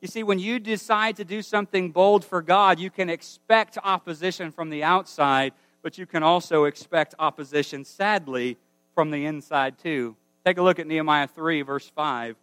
You 0.00 0.06
see, 0.06 0.22
when 0.22 0.38
you 0.38 0.60
decide 0.60 1.16
to 1.16 1.24
do 1.24 1.42
something 1.42 1.90
bold 1.90 2.24
for 2.24 2.40
God, 2.40 2.78
you 2.78 2.90
can 2.90 3.10
expect 3.10 3.76
opposition 3.82 4.52
from 4.52 4.70
the 4.70 4.84
outside, 4.84 5.52
but 5.82 5.98
you 5.98 6.06
can 6.06 6.22
also 6.22 6.62
expect 6.62 7.16
opposition, 7.18 7.84
sadly, 7.84 8.56
from 8.94 9.10
the 9.10 9.26
inside 9.26 9.80
too. 9.80 10.14
Take 10.44 10.58
a 10.58 10.62
look 10.62 10.78
at 10.78 10.86
Nehemiah 10.86 11.26
3, 11.26 11.62
verse 11.62 11.90
5. 11.90 12.36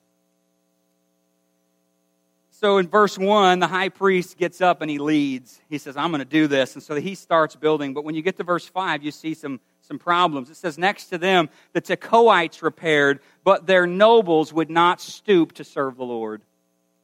So 2.52 2.80
in 2.80 2.90
verse 2.90 3.18
1, 3.18 3.60
the 3.60 3.68
high 3.68 3.90
priest 3.90 4.38
gets 4.38 4.60
up 4.60 4.82
and 4.82 4.92
he 4.92 4.98
leads. 4.98 5.62
He 5.70 5.78
says, 5.78 5.96
I'm 5.96 6.12
going 6.12 6.20
to 6.20 6.26
do 6.26 6.48
this. 6.48 6.74
And 6.74 6.84
so 6.84 6.96
he 6.96 7.16
starts 7.16 7.56
building. 7.56 7.94
But 7.94 8.04
when 8.04 8.14
you 8.14 8.22
get 8.22 8.36
to 8.38 8.44
verse 8.44 8.68
5, 8.68 9.04
you 9.04 9.12
see 9.12 9.36
some, 9.36 9.62
some 9.84 10.00
problems. 10.00 10.50
It 10.50 10.56
says, 10.56 10.78
Next 10.78 11.08
to 11.08 11.18
them, 11.18 11.50
the 11.74 11.82
Tekoites 11.82 12.62
repaired, 12.62 13.20
but 13.44 13.68
their 13.68 13.86
nobles 13.86 14.54
would 14.54 14.70
not 14.70 15.02
stoop 15.02 15.54
to 15.54 15.64
serve 15.64 15.98
the 15.98 16.06
Lord. 16.06 16.42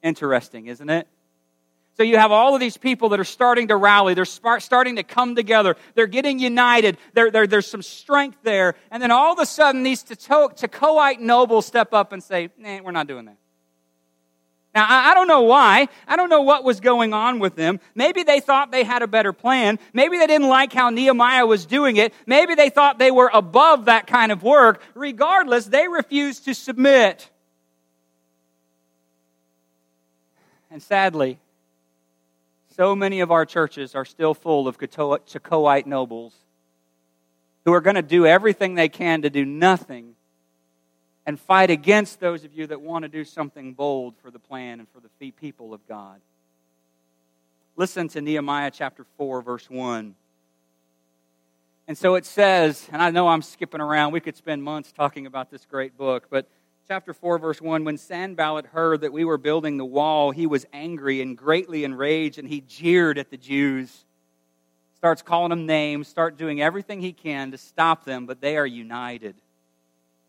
Interesting, 0.02 0.68
isn't 0.68 0.90
it? 0.90 1.08
So 1.98 2.04
you 2.04 2.18
have 2.18 2.32
all 2.32 2.54
of 2.54 2.62
these 2.62 2.78
people 2.78 3.10
that 3.10 3.20
are 3.20 3.26
starting 3.26 3.68
to 3.68 3.76
rally. 3.76 4.14
They're 4.14 4.24
starting 4.24 4.96
to 4.96 5.04
come 5.04 5.36
together. 5.36 5.76
They're 5.96 6.08
getting 6.08 6.40
united. 6.40 6.98
There, 7.14 7.30
there, 7.30 7.46
there's 7.46 7.68
some 7.68 7.82
strength 7.82 8.38
there. 8.42 8.76
And 8.90 9.04
then 9.04 9.12
all 9.12 9.34
of 9.34 9.40
a 9.40 9.46
sudden, 9.46 9.84
these 9.84 10.02
Tekoite 10.06 11.20
nobles 11.20 11.66
step 11.66 11.94
up 11.94 12.14
and 12.14 12.24
say, 12.24 12.52
nah, 12.58 12.82
we're 12.82 12.92
not 12.92 13.08
doing 13.08 13.26
that. 13.26 13.36
Now, 14.80 14.86
I 14.88 15.14
don't 15.14 15.28
know 15.28 15.42
why. 15.42 15.90
I 16.08 16.16
don't 16.16 16.30
know 16.30 16.40
what 16.40 16.64
was 16.64 16.80
going 16.80 17.14
on 17.14 17.40
with 17.40 17.58
them. 17.58 17.82
Maybe 17.96 18.24
they 18.24 18.40
thought 18.40 18.72
they 18.72 18.86
had 18.86 19.02
a 19.02 19.08
better 19.08 19.34
plan. 19.34 19.78
Maybe 19.92 20.18
they 20.18 20.26
didn't 20.26 20.48
like 20.48 20.72
how 20.72 20.90
Nehemiah 20.90 21.46
was 21.46 21.66
doing 21.66 21.98
it. 21.98 22.14
Maybe 22.26 22.56
they 22.56 22.70
thought 22.70 22.98
they 22.98 23.12
were 23.12 23.30
above 23.34 23.86
that 23.86 24.08
kind 24.08 24.32
of 24.32 24.42
work. 24.42 24.82
Regardless, 24.96 25.66
they 25.66 25.90
refused 25.90 26.46
to 26.46 26.54
submit. 26.54 27.30
And 30.72 30.82
sadly, 30.82 31.40
so 32.78 32.96
many 32.96 33.20
of 33.20 33.32
our 33.32 33.46
churches 33.46 33.96
are 33.96 34.06
still 34.06 34.34
full 34.34 34.66
of 34.66 34.78
Tekoite 34.80 35.88
nobles 35.88 36.34
who 37.66 37.74
are 37.74 37.82
going 37.82 37.98
to 37.98 38.02
do 38.02 38.26
everything 38.26 38.76
they 38.76 38.88
can 38.88 39.24
to 39.24 39.30
do 39.30 39.44
nothing 39.44 40.16
and 41.26 41.40
fight 41.40 41.70
against 41.70 42.20
those 42.20 42.44
of 42.44 42.54
you 42.54 42.68
that 42.68 42.82
want 42.82 43.04
to 43.04 43.10
do 43.10 43.24
something 43.24 43.74
bold 43.74 44.16
for 44.22 44.32
the 44.32 44.40
plan 44.40 44.80
and 44.80 44.88
for 44.90 45.00
the 45.00 45.32
people 45.32 45.74
of 45.74 45.86
God. 45.88 46.20
Listen 47.76 48.08
to 48.10 48.22
Nehemiah 48.22 48.72
chapter 48.72 49.06
4, 49.18 49.42
verse 49.42 49.70
1. 49.70 50.16
And 51.88 51.98
so 51.98 52.16
it 52.16 52.26
says, 52.26 52.88
and 52.92 53.02
I 53.02 53.10
know 53.10 53.28
I'm 53.28 53.42
skipping 53.42 53.82
around, 53.82 54.12
we 54.12 54.20
could 54.20 54.36
spend 54.36 54.64
months 54.64 54.92
talking 54.92 55.26
about 55.26 55.50
this 55.50 55.66
great 55.66 55.98
book, 55.98 56.28
but 56.30 56.48
chapter 56.88 57.14
4, 57.14 57.38
verse 57.38 57.62
1 57.62 57.84
When 57.84 57.98
Sanballat 57.98 58.66
heard 58.66 59.02
that 59.02 59.14
we 59.14 59.24
were 59.24 59.38
building 59.38 59.78
the 59.78 59.86
wall, 59.86 60.32
he 60.32 60.46
was 60.46 60.66
angry 60.74 61.22
and 61.22 61.38
greatly 61.38 61.84
enraged, 61.84 62.38
and 62.38 62.48
he 62.48 62.62
jeered 62.62 63.18
at 63.18 63.30
the 63.30 63.38
Jews. 63.38 64.06
Starts 64.98 65.22
calling 65.22 65.52
them 65.52 65.66
names, 65.66 66.08
start 66.08 66.38
doing 66.38 66.62
everything 66.62 67.00
he 67.00 67.14
can 67.14 67.52
to 67.52 67.58
stop 67.58 68.04
them, 68.04 68.26
but 68.26 68.42
they 68.42 68.58
are 68.58 68.68
united. 68.68 69.36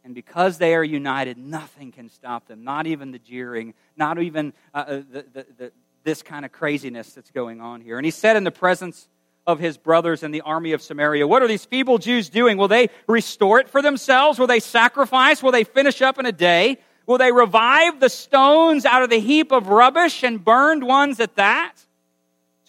And 0.04 0.14
because 0.14 0.58
they 0.58 0.74
are 0.74 0.84
united, 0.84 1.36
nothing 1.36 1.92
can 1.92 2.08
stop 2.08 2.46
them, 2.46 2.64
not 2.64 2.86
even 2.86 3.10
the 3.10 3.18
jeering, 3.18 3.74
not 3.96 4.20
even 4.20 4.52
uh, 4.72 4.78
uh 4.78 4.84
the, 5.10 5.24
the, 5.32 5.46
the, 5.58 5.72
this 6.04 6.22
kind 6.22 6.44
of 6.44 6.52
craziness 6.52 7.12
that's 7.12 7.30
going 7.30 7.60
on 7.60 7.80
here. 7.80 7.98
And 7.98 8.04
he 8.04 8.10
said 8.10 8.36
in 8.36 8.44
the 8.44 8.50
presence 8.50 9.08
of 9.46 9.58
his 9.58 9.76
brothers 9.76 10.22
in 10.22 10.30
the 10.30 10.40
army 10.42 10.72
of 10.72 10.82
Samaria. 10.82 11.26
What 11.26 11.42
are 11.42 11.48
these 11.48 11.64
feeble 11.64 11.98
Jews 11.98 12.28
doing? 12.28 12.56
Will 12.56 12.68
they 12.68 12.88
restore 13.06 13.58
it 13.58 13.68
for 13.68 13.82
themselves? 13.82 14.38
Will 14.38 14.46
they 14.46 14.60
sacrifice? 14.60 15.42
Will 15.42 15.52
they 15.52 15.64
finish 15.64 16.02
up 16.02 16.18
in 16.18 16.26
a 16.26 16.32
day? 16.32 16.78
Will 17.06 17.18
they 17.18 17.32
revive 17.32 18.00
the 18.00 18.08
stones 18.08 18.84
out 18.84 19.02
of 19.02 19.10
the 19.10 19.18
heap 19.18 19.50
of 19.50 19.68
rubbish 19.68 20.22
and 20.22 20.44
burned 20.44 20.84
ones 20.84 21.20
at 21.20 21.36
that? 21.36 21.74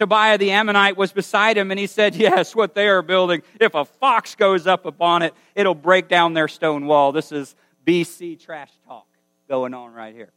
Tobiah 0.01 0.39
the 0.39 0.49
Ammonite 0.49 0.97
was 0.97 1.11
beside 1.11 1.59
him, 1.59 1.69
and 1.69 1.79
he 1.79 1.85
said, 1.85 2.15
Yes, 2.15 2.55
what 2.55 2.73
they 2.73 2.87
are 2.87 3.03
building, 3.03 3.43
if 3.59 3.75
a 3.75 3.85
fox 3.85 4.33
goes 4.33 4.65
up 4.65 4.87
upon 4.87 5.21
it, 5.21 5.35
it'll 5.53 5.75
break 5.75 6.07
down 6.07 6.33
their 6.33 6.47
stone 6.47 6.87
wall. 6.87 7.11
This 7.11 7.31
is 7.31 7.55
BC 7.85 8.43
trash 8.43 8.71
talk 8.87 9.05
going 9.47 9.75
on 9.75 9.93
right 9.93 10.15
here. 10.15 10.31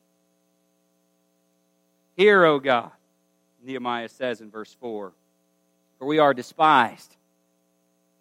Hear, 2.15 2.45
O 2.45 2.59
God, 2.59 2.91
Nehemiah 3.65 4.11
says 4.11 4.43
in 4.43 4.51
verse 4.51 4.77
4 4.81 5.15
for 5.99 6.07
we 6.07 6.19
are 6.19 6.35
despised. 6.35 7.17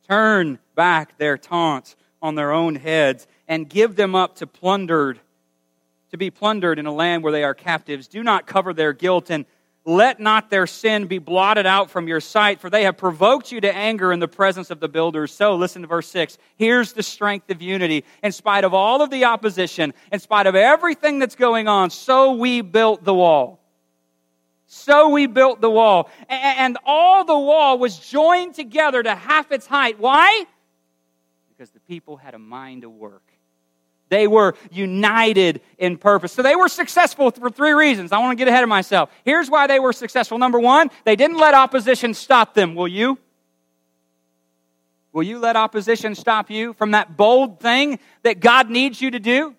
Turn 0.07 0.59
back 0.75 1.17
their 1.17 1.37
taunts 1.37 1.97
on 2.21 2.35
their 2.35 2.53
own 2.53 2.75
heads 2.75 3.27
and 3.49 3.69
give 3.69 3.97
them 3.97 4.15
up 4.15 4.37
to 4.37 4.47
plundered 4.47 5.19
to 6.11 6.17
be 6.17 6.29
plundered 6.29 6.77
in 6.77 6.85
a 6.85 6.93
land 6.93 7.23
where 7.23 7.31
they 7.31 7.43
are 7.43 7.55
captives. 7.55 8.07
Do 8.07 8.23
not 8.23 8.45
cover 8.45 8.71
their 8.71 8.93
guilt 8.93 9.31
and 9.31 9.45
let 9.85 10.19
not 10.19 10.49
their 10.49 10.65
sin 10.65 11.07
be 11.07 11.17
blotted 11.17 11.65
out 11.65 11.91
from 11.91 12.07
your 12.07 12.21
sight, 12.21 12.61
for 12.61 12.69
they 12.69 12.83
have 12.83 12.97
provoked 12.97 13.51
you 13.51 13.59
to 13.61 13.75
anger 13.75 14.13
in 14.13 14.19
the 14.19 14.27
presence 14.27 14.71
of 14.71 14.79
the 14.79 14.87
builders. 14.87 15.33
So, 15.33 15.55
listen 15.55 15.81
to 15.81 15.87
verse 15.87 16.07
6. 16.07 16.37
Here's 16.55 16.93
the 16.93 17.03
strength 17.03 17.49
of 17.49 17.61
unity. 17.61 18.05
In 18.21 18.31
spite 18.31 18.63
of 18.63 18.73
all 18.73 19.01
of 19.01 19.09
the 19.09 19.25
opposition, 19.25 19.93
in 20.11 20.19
spite 20.19 20.47
of 20.47 20.55
everything 20.55 21.19
that's 21.19 21.35
going 21.35 21.67
on, 21.67 21.89
so 21.89 22.33
we 22.33 22.61
built 22.61 23.03
the 23.03 23.13
wall. 23.13 23.59
So 24.75 25.09
we 25.09 25.27
built 25.27 25.61
the 25.61 25.69
wall. 25.69 26.09
And 26.27 26.79
all 26.83 27.25
the 27.25 27.37
wall 27.37 27.77
was 27.77 27.99
joined 27.99 28.55
together 28.55 29.03
to 29.03 29.13
half 29.13 29.51
its 29.51 29.67
height. 29.67 29.99
Why? 29.99 30.45
Because 31.49 31.69
the 31.69 31.79
people 31.81 32.17
had 32.17 32.33
a 32.33 32.39
mind 32.39 32.81
to 32.81 32.89
work. 32.89 33.32
They 34.13 34.27
were 34.27 34.53
united 34.71 35.61
in 35.79 35.97
purpose. 35.97 36.31
So 36.31 36.43
they 36.43 36.55
were 36.55 36.67
successful 36.67 37.31
for 37.31 37.49
three 37.49 37.71
reasons. 37.71 38.11
I 38.11 38.19
want 38.19 38.37
to 38.37 38.39
get 38.39 38.47
ahead 38.47 38.61
of 38.61 38.69
myself. 38.69 39.09
Here's 39.25 39.49
why 39.49 39.65
they 39.65 39.79
were 39.79 39.91
successful. 39.91 40.37
Number 40.37 40.59
one, 40.59 40.91
they 41.03 41.15
didn't 41.15 41.37
let 41.37 41.55
opposition 41.55 42.13
stop 42.13 42.53
them. 42.53 42.75
Will 42.75 42.87
you? 42.87 43.17
Will 45.13 45.23
you 45.23 45.39
let 45.39 45.55
opposition 45.55 46.13
stop 46.13 46.51
you 46.51 46.73
from 46.73 46.91
that 46.91 47.17
bold 47.17 47.59
thing 47.59 47.97
that 48.21 48.39
God 48.39 48.69
needs 48.69 49.01
you 49.01 49.09
to 49.09 49.19
do? 49.19 49.55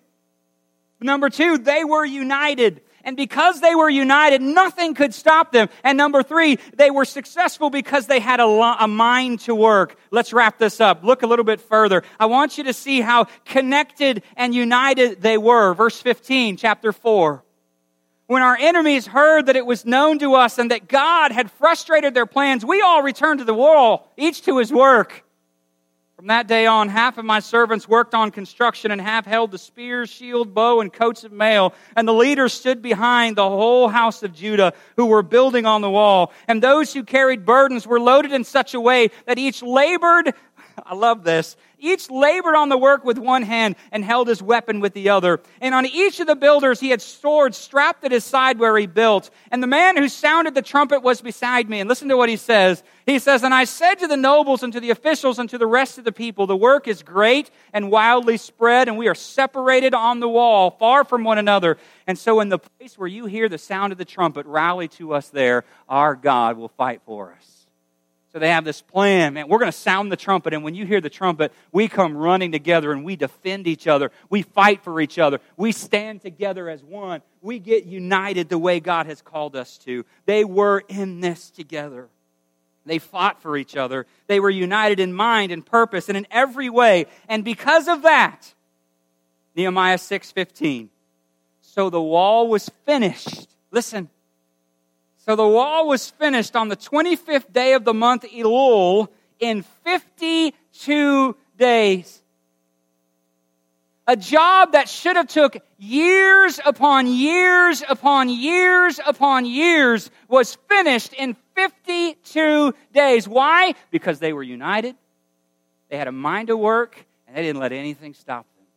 Number 1.01 1.29
two, 1.29 1.57
they 1.57 1.83
were 1.83 2.05
united. 2.05 2.81
And 3.05 3.15
because 3.15 3.61
they 3.61 3.75
were 3.75 3.89
united, 3.89 4.41
nothing 4.41 4.95
could 4.95 5.13
stop 5.13 5.51
them. 5.51 5.69
And 5.83 5.95
number 5.95 6.23
three, 6.23 6.57
they 6.75 6.89
were 6.89 7.05
successful 7.05 7.69
because 7.69 8.07
they 8.07 8.19
had 8.19 8.39
a, 8.39 8.47
lo- 8.47 8.75
a 8.79 8.87
mind 8.87 9.41
to 9.41 9.53
work. 9.53 9.97
Let's 10.09 10.33
wrap 10.33 10.57
this 10.57 10.81
up. 10.81 11.03
Look 11.03 11.21
a 11.21 11.27
little 11.27 11.45
bit 11.45 11.61
further. 11.61 12.01
I 12.19 12.25
want 12.25 12.57
you 12.57 12.63
to 12.63 12.73
see 12.73 13.01
how 13.01 13.27
connected 13.45 14.23
and 14.35 14.55
united 14.55 15.21
they 15.21 15.37
were. 15.37 15.75
Verse 15.75 16.01
15, 16.01 16.57
chapter 16.57 16.91
4. 16.91 17.43
When 18.27 18.41
our 18.41 18.57
enemies 18.59 19.05
heard 19.05 19.45
that 19.45 19.55
it 19.55 19.67
was 19.67 19.85
known 19.85 20.17
to 20.19 20.33
us 20.33 20.57
and 20.57 20.71
that 20.71 20.87
God 20.87 21.31
had 21.31 21.51
frustrated 21.51 22.15
their 22.15 22.25
plans, 22.25 22.65
we 22.65 22.81
all 22.81 23.03
returned 23.03 23.37
to 23.37 23.45
the 23.45 23.53
wall, 23.53 24.11
each 24.17 24.41
to 24.43 24.57
his 24.57 24.73
work. 24.73 25.24
From 26.15 26.27
that 26.27 26.47
day 26.47 26.65
on, 26.65 26.87
half 26.87 27.17
of 27.17 27.25
my 27.25 27.41
servants 27.41 27.89
worked 27.89 28.13
on 28.13 28.31
construction 28.31 28.89
and 28.89 29.01
half 29.01 29.25
held 29.25 29.51
the 29.51 29.57
spears, 29.57 30.09
shield, 30.09 30.53
bow, 30.53 30.79
and 30.79 30.91
coats 30.91 31.25
of 31.25 31.33
mail. 31.33 31.73
And 31.93 32.07
the 32.07 32.13
leaders 32.13 32.53
stood 32.53 32.81
behind 32.81 33.35
the 33.35 33.49
whole 33.49 33.89
house 33.89 34.23
of 34.23 34.33
Judah 34.33 34.71
who 34.95 35.07
were 35.07 35.23
building 35.23 35.65
on 35.65 35.81
the 35.81 35.89
wall. 35.89 36.31
And 36.47 36.61
those 36.61 36.93
who 36.93 37.03
carried 37.03 37.45
burdens 37.45 37.85
were 37.85 37.99
loaded 37.99 38.31
in 38.31 38.45
such 38.45 38.73
a 38.73 38.79
way 38.79 39.09
that 39.25 39.37
each 39.37 39.61
labored 39.61 40.33
I 40.85 40.95
love 40.95 41.23
this. 41.23 41.55
Each 41.77 42.09
labored 42.09 42.55
on 42.55 42.69
the 42.69 42.77
work 42.77 43.03
with 43.03 43.17
one 43.17 43.43
hand 43.43 43.75
and 43.91 44.03
held 44.03 44.27
his 44.27 44.41
weapon 44.41 44.79
with 44.79 44.93
the 44.93 45.09
other. 45.09 45.41
And 45.61 45.75
on 45.75 45.85
each 45.85 46.19
of 46.19 46.27
the 46.27 46.35
builders 46.35 46.79
he 46.79 46.89
had 46.89 47.01
swords 47.01 47.57
strapped 47.57 48.03
at 48.03 48.11
his 48.11 48.23
side 48.23 48.57
where 48.57 48.77
he 48.77 48.87
built. 48.87 49.29
And 49.51 49.61
the 49.61 49.67
man 49.67 49.97
who 49.97 50.07
sounded 50.07 50.55
the 50.55 50.61
trumpet 50.61 51.01
was 51.01 51.21
beside 51.21 51.69
me. 51.69 51.79
And 51.79 51.89
listen 51.89 52.09
to 52.09 52.17
what 52.17 52.29
he 52.29 52.37
says. 52.37 52.83
He 53.05 53.19
says, 53.19 53.43
And 53.43 53.53
I 53.53 53.65
said 53.65 53.95
to 53.95 54.07
the 54.07 54.17
nobles 54.17 54.63
and 54.63 54.73
to 54.73 54.79
the 54.79 54.89
officials 54.89 55.37
and 55.37 55.49
to 55.49 55.57
the 55.57 55.67
rest 55.67 55.97
of 55.97 56.05
the 56.05 56.11
people, 56.11 56.47
The 56.47 56.55
work 56.55 56.87
is 56.87 57.03
great 57.03 57.51
and 57.73 57.91
wildly 57.91 58.37
spread, 58.37 58.87
and 58.87 58.97
we 58.97 59.07
are 59.07 59.15
separated 59.15 59.93
on 59.93 60.19
the 60.19 60.29
wall, 60.29 60.71
far 60.71 61.03
from 61.03 61.23
one 61.23 61.37
another. 61.37 61.77
And 62.07 62.17
so 62.17 62.39
in 62.39 62.49
the 62.49 62.59
place 62.59 62.97
where 62.97 63.07
you 63.07 63.25
hear 63.25 63.47
the 63.47 63.57
sound 63.57 63.91
of 63.91 63.99
the 63.99 64.05
trumpet, 64.05 64.45
rally 64.45 64.87
to 64.89 65.13
us 65.13 65.29
there. 65.29 65.65
Our 65.87 66.15
God 66.15 66.57
will 66.57 66.69
fight 66.69 67.01
for 67.05 67.33
us. 67.33 67.54
So 68.35 68.39
they 68.39 68.49
have 68.49 68.65
this 68.65 68.81
plan, 68.81 69.35
man, 69.35 69.47
we're 69.47 69.59
going 69.59 69.71
to 69.71 69.77
sound 69.77 70.11
the 70.11 70.17
trumpet. 70.17 70.53
And 70.53 70.61
when 70.61 70.75
you 70.75 70.85
hear 70.85 70.99
the 70.99 71.09
trumpet, 71.09 71.53
we 71.71 71.87
come 71.87 72.17
running 72.17 72.51
together 72.51 72.91
and 72.91 73.05
we 73.05 73.15
defend 73.15 73.65
each 73.65 73.87
other. 73.87 74.11
We 74.29 74.41
fight 74.41 74.83
for 74.83 74.99
each 74.99 75.17
other. 75.17 75.39
We 75.55 75.71
stand 75.71 76.19
together 76.19 76.67
as 76.67 76.83
one. 76.83 77.21
We 77.41 77.59
get 77.59 77.85
united 77.85 78.49
the 78.49 78.57
way 78.57 78.81
God 78.81 79.05
has 79.05 79.21
called 79.21 79.55
us 79.55 79.77
to. 79.85 80.03
They 80.25 80.43
were 80.43 80.83
in 80.89 81.21
this 81.21 81.49
together. 81.49 82.09
They 82.85 82.99
fought 82.99 83.41
for 83.41 83.55
each 83.55 83.77
other. 83.77 84.05
They 84.27 84.41
were 84.41 84.49
united 84.49 84.99
in 84.99 85.13
mind 85.13 85.53
and 85.53 85.65
purpose 85.65 86.09
and 86.09 86.17
in 86.17 86.27
every 86.29 86.69
way. 86.69 87.05
And 87.29 87.45
because 87.45 87.87
of 87.87 88.01
that, 88.01 88.53
Nehemiah 89.55 89.97
6:15. 89.97 90.89
So 91.61 91.89
the 91.89 92.01
wall 92.01 92.49
was 92.49 92.69
finished. 92.85 93.47
Listen, 93.71 94.09
so 95.25 95.35
the 95.35 95.47
wall 95.47 95.87
was 95.87 96.11
finished 96.11 96.55
on 96.55 96.67
the 96.67 96.77
25th 96.77 97.51
day 97.51 97.73
of 97.73 97.83
the 97.83 97.95
month 97.95 98.23
Elul 98.23 99.07
in 99.39 99.63
52 99.83 101.35
days. 101.57 102.21
A 104.05 104.15
job 104.15 104.73
that 104.73 104.87
should 104.87 105.15
have 105.15 105.27
took 105.27 105.57
years 105.79 106.59
upon 106.63 107.07
years 107.07 107.83
upon 107.89 108.29
years 108.29 108.99
upon 109.03 109.45
years 109.45 110.11
was 110.27 110.59
finished 110.69 111.11
in 111.13 111.35
52 111.55 112.75
days. 112.93 113.27
Why? 113.27 113.73
Because 113.89 114.19
they 114.19 114.31
were 114.31 114.43
united. 114.43 114.95
They 115.89 115.97
had 115.97 116.07
a 116.07 116.11
mind 116.11 116.49
to 116.49 116.57
work 116.57 117.03
and 117.27 117.35
they 117.35 117.41
didn't 117.41 117.59
let 117.59 117.71
anything 117.71 118.13
stop 118.13 118.45
them. 118.57 118.67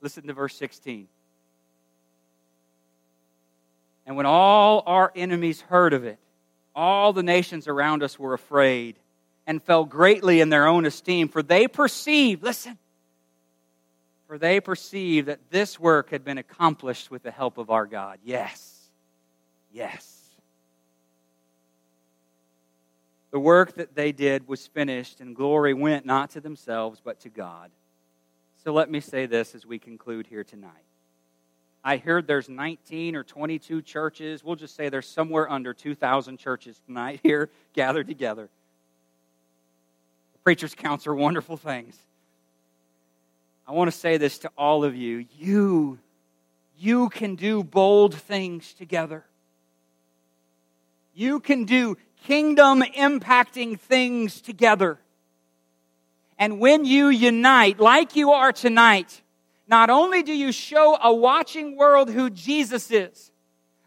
Listen 0.00 0.28
to 0.28 0.32
verse 0.32 0.54
16. 0.54 1.08
And 4.08 4.16
when 4.16 4.24
all 4.24 4.82
our 4.86 5.12
enemies 5.14 5.60
heard 5.60 5.92
of 5.92 6.04
it, 6.04 6.18
all 6.74 7.12
the 7.12 7.22
nations 7.22 7.68
around 7.68 8.02
us 8.02 8.18
were 8.18 8.32
afraid 8.32 8.96
and 9.46 9.62
fell 9.62 9.84
greatly 9.84 10.40
in 10.40 10.48
their 10.48 10.66
own 10.66 10.86
esteem, 10.86 11.28
for 11.28 11.42
they 11.42 11.68
perceived, 11.68 12.42
listen, 12.42 12.78
For 14.28 14.36
they 14.36 14.60
perceived 14.60 15.28
that 15.28 15.50
this 15.50 15.80
work 15.80 16.10
had 16.10 16.22
been 16.22 16.36
accomplished 16.36 17.10
with 17.10 17.22
the 17.22 17.30
help 17.30 17.56
of 17.56 17.70
our 17.70 17.86
God. 17.86 18.18
Yes. 18.22 18.90
Yes. 19.72 20.16
The 23.30 23.40
work 23.40 23.74
that 23.76 23.94
they 23.94 24.12
did 24.12 24.46
was 24.46 24.66
finished, 24.66 25.20
and 25.20 25.34
glory 25.34 25.72
went 25.72 26.04
not 26.04 26.30
to 26.30 26.42
themselves, 26.42 27.00
but 27.02 27.20
to 27.20 27.30
God. 27.30 27.70
So 28.64 28.72
let 28.72 28.90
me 28.90 29.00
say 29.00 29.24
this 29.24 29.54
as 29.54 29.64
we 29.64 29.78
conclude 29.78 30.26
here 30.26 30.44
tonight. 30.44 30.87
I 31.88 31.96
heard 31.96 32.26
there's 32.26 32.50
19 32.50 33.16
or 33.16 33.24
22 33.24 33.80
churches. 33.80 34.44
We'll 34.44 34.56
just 34.56 34.76
say 34.76 34.90
there's 34.90 35.08
somewhere 35.08 35.50
under 35.50 35.72
2,000 35.72 36.36
churches 36.36 36.78
tonight 36.84 37.20
here 37.22 37.48
gathered 37.72 38.06
together. 38.06 38.50
The 40.34 40.38
preachers' 40.40 40.74
counts 40.74 41.06
are 41.06 41.14
wonderful 41.14 41.56
things. 41.56 41.96
I 43.66 43.72
want 43.72 43.90
to 43.90 43.96
say 43.96 44.18
this 44.18 44.36
to 44.40 44.50
all 44.58 44.84
of 44.84 44.94
you. 44.94 45.24
You, 45.38 45.98
you 46.78 47.08
can 47.08 47.36
do 47.36 47.64
bold 47.64 48.14
things 48.14 48.74
together. 48.74 49.24
You 51.14 51.40
can 51.40 51.64
do 51.64 51.96
kingdom 52.22 52.82
impacting 52.82 53.80
things 53.80 54.42
together. 54.42 54.98
And 56.38 56.60
when 56.60 56.84
you 56.84 57.08
unite, 57.08 57.80
like 57.80 58.14
you 58.14 58.32
are 58.32 58.52
tonight, 58.52 59.22
not 59.68 59.90
only 59.90 60.22
do 60.22 60.32
you 60.32 60.50
show 60.52 60.98
a 61.02 61.12
watching 61.12 61.76
world 61.76 62.10
who 62.10 62.30
Jesus 62.30 62.90
is, 62.90 63.30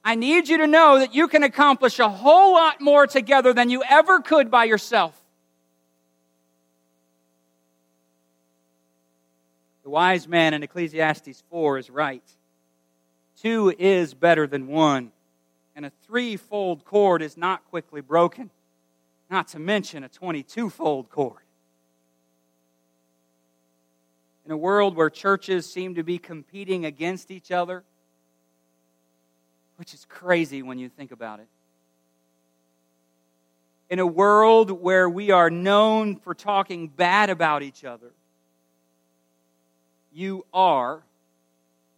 I 0.03 0.15
need 0.15 0.47
you 0.47 0.57
to 0.59 0.67
know 0.67 0.99
that 0.99 1.13
you 1.13 1.27
can 1.27 1.43
accomplish 1.43 1.99
a 1.99 2.09
whole 2.09 2.53
lot 2.53 2.81
more 2.81 3.07
together 3.07 3.53
than 3.53 3.69
you 3.69 3.83
ever 3.89 4.19
could 4.19 4.49
by 4.49 4.65
yourself. 4.65 5.15
The 9.83 9.89
wise 9.89 10.27
man 10.27 10.53
in 10.53 10.63
Ecclesiastes 10.63 11.43
4 11.49 11.77
is 11.79 11.89
right. 11.89 12.23
Two 13.41 13.73
is 13.77 14.13
better 14.13 14.47
than 14.47 14.67
one 14.67 15.11
and 15.75 15.85
a 15.85 15.91
threefold 16.05 16.85
cord 16.85 17.21
is 17.21 17.37
not 17.37 17.65
quickly 17.69 18.01
broken, 18.01 18.49
not 19.29 19.47
to 19.49 19.59
mention 19.59 20.03
a 20.03 20.09
22 20.09 20.69
fold 20.69 21.09
cord. 21.09 21.41
In 24.45 24.51
a 24.51 24.57
world 24.57 24.95
where 24.95 25.09
churches 25.09 25.71
seem 25.71 25.95
to 25.95 26.03
be 26.03 26.17
competing 26.17 26.85
against 26.85 27.31
each 27.31 27.51
other, 27.51 27.83
which 29.77 29.93
is 29.93 30.05
crazy 30.09 30.61
when 30.61 30.79
you 30.79 30.89
think 30.89 31.11
about 31.11 31.39
it. 31.39 31.47
In 33.89 33.99
a 33.99 34.07
world 34.07 34.71
where 34.71 35.09
we 35.09 35.31
are 35.31 35.49
known 35.49 36.15
for 36.15 36.33
talking 36.33 36.87
bad 36.87 37.29
about 37.29 37.61
each 37.61 37.83
other, 37.83 38.11
you 40.13 40.45
are, 40.53 41.01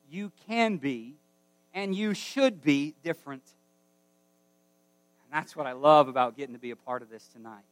you 0.09 0.31
can 0.47 0.77
be, 0.77 1.13
and 1.73 1.95
you 1.95 2.13
should 2.13 2.63
be 2.63 2.93
different. 3.03 3.43
And 5.23 5.33
that's 5.33 5.55
what 5.55 5.67
I 5.67 5.73
love 5.73 6.07
about 6.07 6.37
getting 6.37 6.55
to 6.55 6.59
be 6.61 6.71
a 6.71 6.75
part 6.75 7.01
of 7.01 7.09
this 7.09 7.27
tonight. 7.27 7.63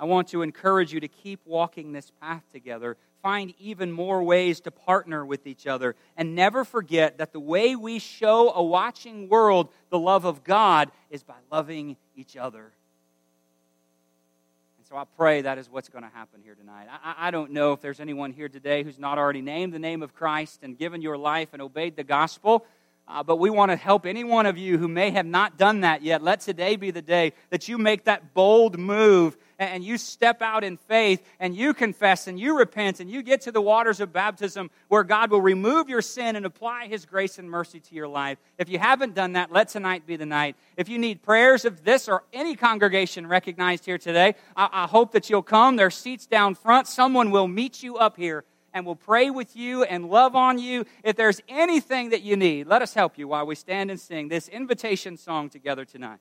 I 0.00 0.04
want 0.06 0.28
to 0.28 0.40
encourage 0.40 0.94
you 0.94 1.00
to 1.00 1.08
keep 1.08 1.40
walking 1.44 1.92
this 1.92 2.10
path 2.22 2.42
together. 2.50 2.96
Find 3.22 3.52
even 3.58 3.92
more 3.92 4.22
ways 4.22 4.60
to 4.60 4.70
partner 4.70 5.26
with 5.26 5.46
each 5.46 5.66
other. 5.66 5.94
And 6.16 6.34
never 6.34 6.64
forget 6.64 7.18
that 7.18 7.34
the 7.34 7.40
way 7.40 7.76
we 7.76 7.98
show 7.98 8.50
a 8.50 8.62
watching 8.62 9.28
world 9.28 9.68
the 9.90 9.98
love 9.98 10.24
of 10.24 10.42
God 10.42 10.90
is 11.10 11.22
by 11.22 11.34
loving 11.52 11.98
each 12.16 12.34
other. 12.34 12.72
And 14.78 14.86
so 14.88 14.96
I 14.96 15.04
pray 15.18 15.42
that 15.42 15.58
is 15.58 15.68
what's 15.68 15.90
going 15.90 16.04
to 16.04 16.10
happen 16.10 16.40
here 16.42 16.54
tonight. 16.54 16.86
I, 16.90 17.28
I 17.28 17.30
don't 17.30 17.50
know 17.50 17.74
if 17.74 17.82
there's 17.82 18.00
anyone 18.00 18.32
here 18.32 18.48
today 18.48 18.82
who's 18.82 18.98
not 18.98 19.18
already 19.18 19.42
named 19.42 19.74
the 19.74 19.78
name 19.78 20.02
of 20.02 20.14
Christ 20.14 20.60
and 20.62 20.78
given 20.78 21.02
your 21.02 21.18
life 21.18 21.50
and 21.52 21.60
obeyed 21.60 21.94
the 21.94 22.04
gospel. 22.04 22.64
Uh, 23.10 23.24
but 23.24 23.36
we 23.36 23.50
want 23.50 23.72
to 23.72 23.76
help 23.76 24.06
any 24.06 24.22
one 24.22 24.46
of 24.46 24.56
you 24.56 24.78
who 24.78 24.86
may 24.86 25.10
have 25.10 25.26
not 25.26 25.58
done 25.58 25.80
that 25.80 26.02
yet. 26.02 26.22
Let 26.22 26.40
today 26.40 26.76
be 26.76 26.92
the 26.92 27.02
day 27.02 27.32
that 27.50 27.66
you 27.66 27.76
make 27.76 28.04
that 28.04 28.34
bold 28.34 28.78
move 28.78 29.36
and 29.58 29.82
you 29.82 29.98
step 29.98 30.40
out 30.40 30.62
in 30.62 30.76
faith 30.76 31.20
and 31.40 31.54
you 31.54 31.74
confess 31.74 32.28
and 32.28 32.38
you 32.38 32.56
repent 32.56 33.00
and 33.00 33.10
you 33.10 33.22
get 33.22 33.40
to 33.42 33.52
the 33.52 33.60
waters 33.60 33.98
of 33.98 34.12
baptism 34.12 34.70
where 34.86 35.02
God 35.02 35.32
will 35.32 35.40
remove 35.40 35.88
your 35.88 36.02
sin 36.02 36.36
and 36.36 36.46
apply 36.46 36.86
His 36.86 37.04
grace 37.04 37.36
and 37.38 37.50
mercy 37.50 37.80
to 37.80 37.94
your 37.96 38.06
life. 38.06 38.38
If 38.58 38.68
you 38.68 38.78
haven't 38.78 39.16
done 39.16 39.32
that, 39.32 39.50
let 39.50 39.68
tonight 39.68 40.06
be 40.06 40.14
the 40.14 40.24
night. 40.24 40.54
If 40.76 40.88
you 40.88 40.98
need 40.98 41.20
prayers 41.20 41.64
of 41.64 41.82
this 41.82 42.08
or 42.08 42.22
any 42.32 42.54
congregation 42.54 43.26
recognized 43.26 43.84
here 43.84 43.98
today, 43.98 44.36
I, 44.56 44.68
I 44.72 44.86
hope 44.86 45.12
that 45.12 45.28
you'll 45.28 45.42
come. 45.42 45.74
There 45.74 45.86
are 45.86 45.90
seats 45.90 46.26
down 46.26 46.54
front. 46.54 46.86
Someone 46.86 47.32
will 47.32 47.48
meet 47.48 47.82
you 47.82 47.96
up 47.96 48.16
here 48.16 48.44
and 48.72 48.86
will 48.86 48.96
pray 48.96 49.30
with 49.30 49.56
you 49.56 49.82
and 49.84 50.08
love 50.08 50.34
on 50.34 50.58
you. 50.58 50.86
If 51.02 51.16
there's 51.16 51.40
anything 51.48 52.10
that 52.10 52.22
you 52.22 52.36
need, 52.36 52.66
let 52.66 52.82
us 52.82 52.94
help 52.94 53.18
you 53.18 53.28
while 53.28 53.46
we 53.46 53.54
stand 53.54 53.90
and 53.90 54.00
sing 54.00 54.28
this 54.28 54.48
invitation 54.48 55.16
song 55.16 55.50
together 55.50 55.84
tonight. 55.84 56.20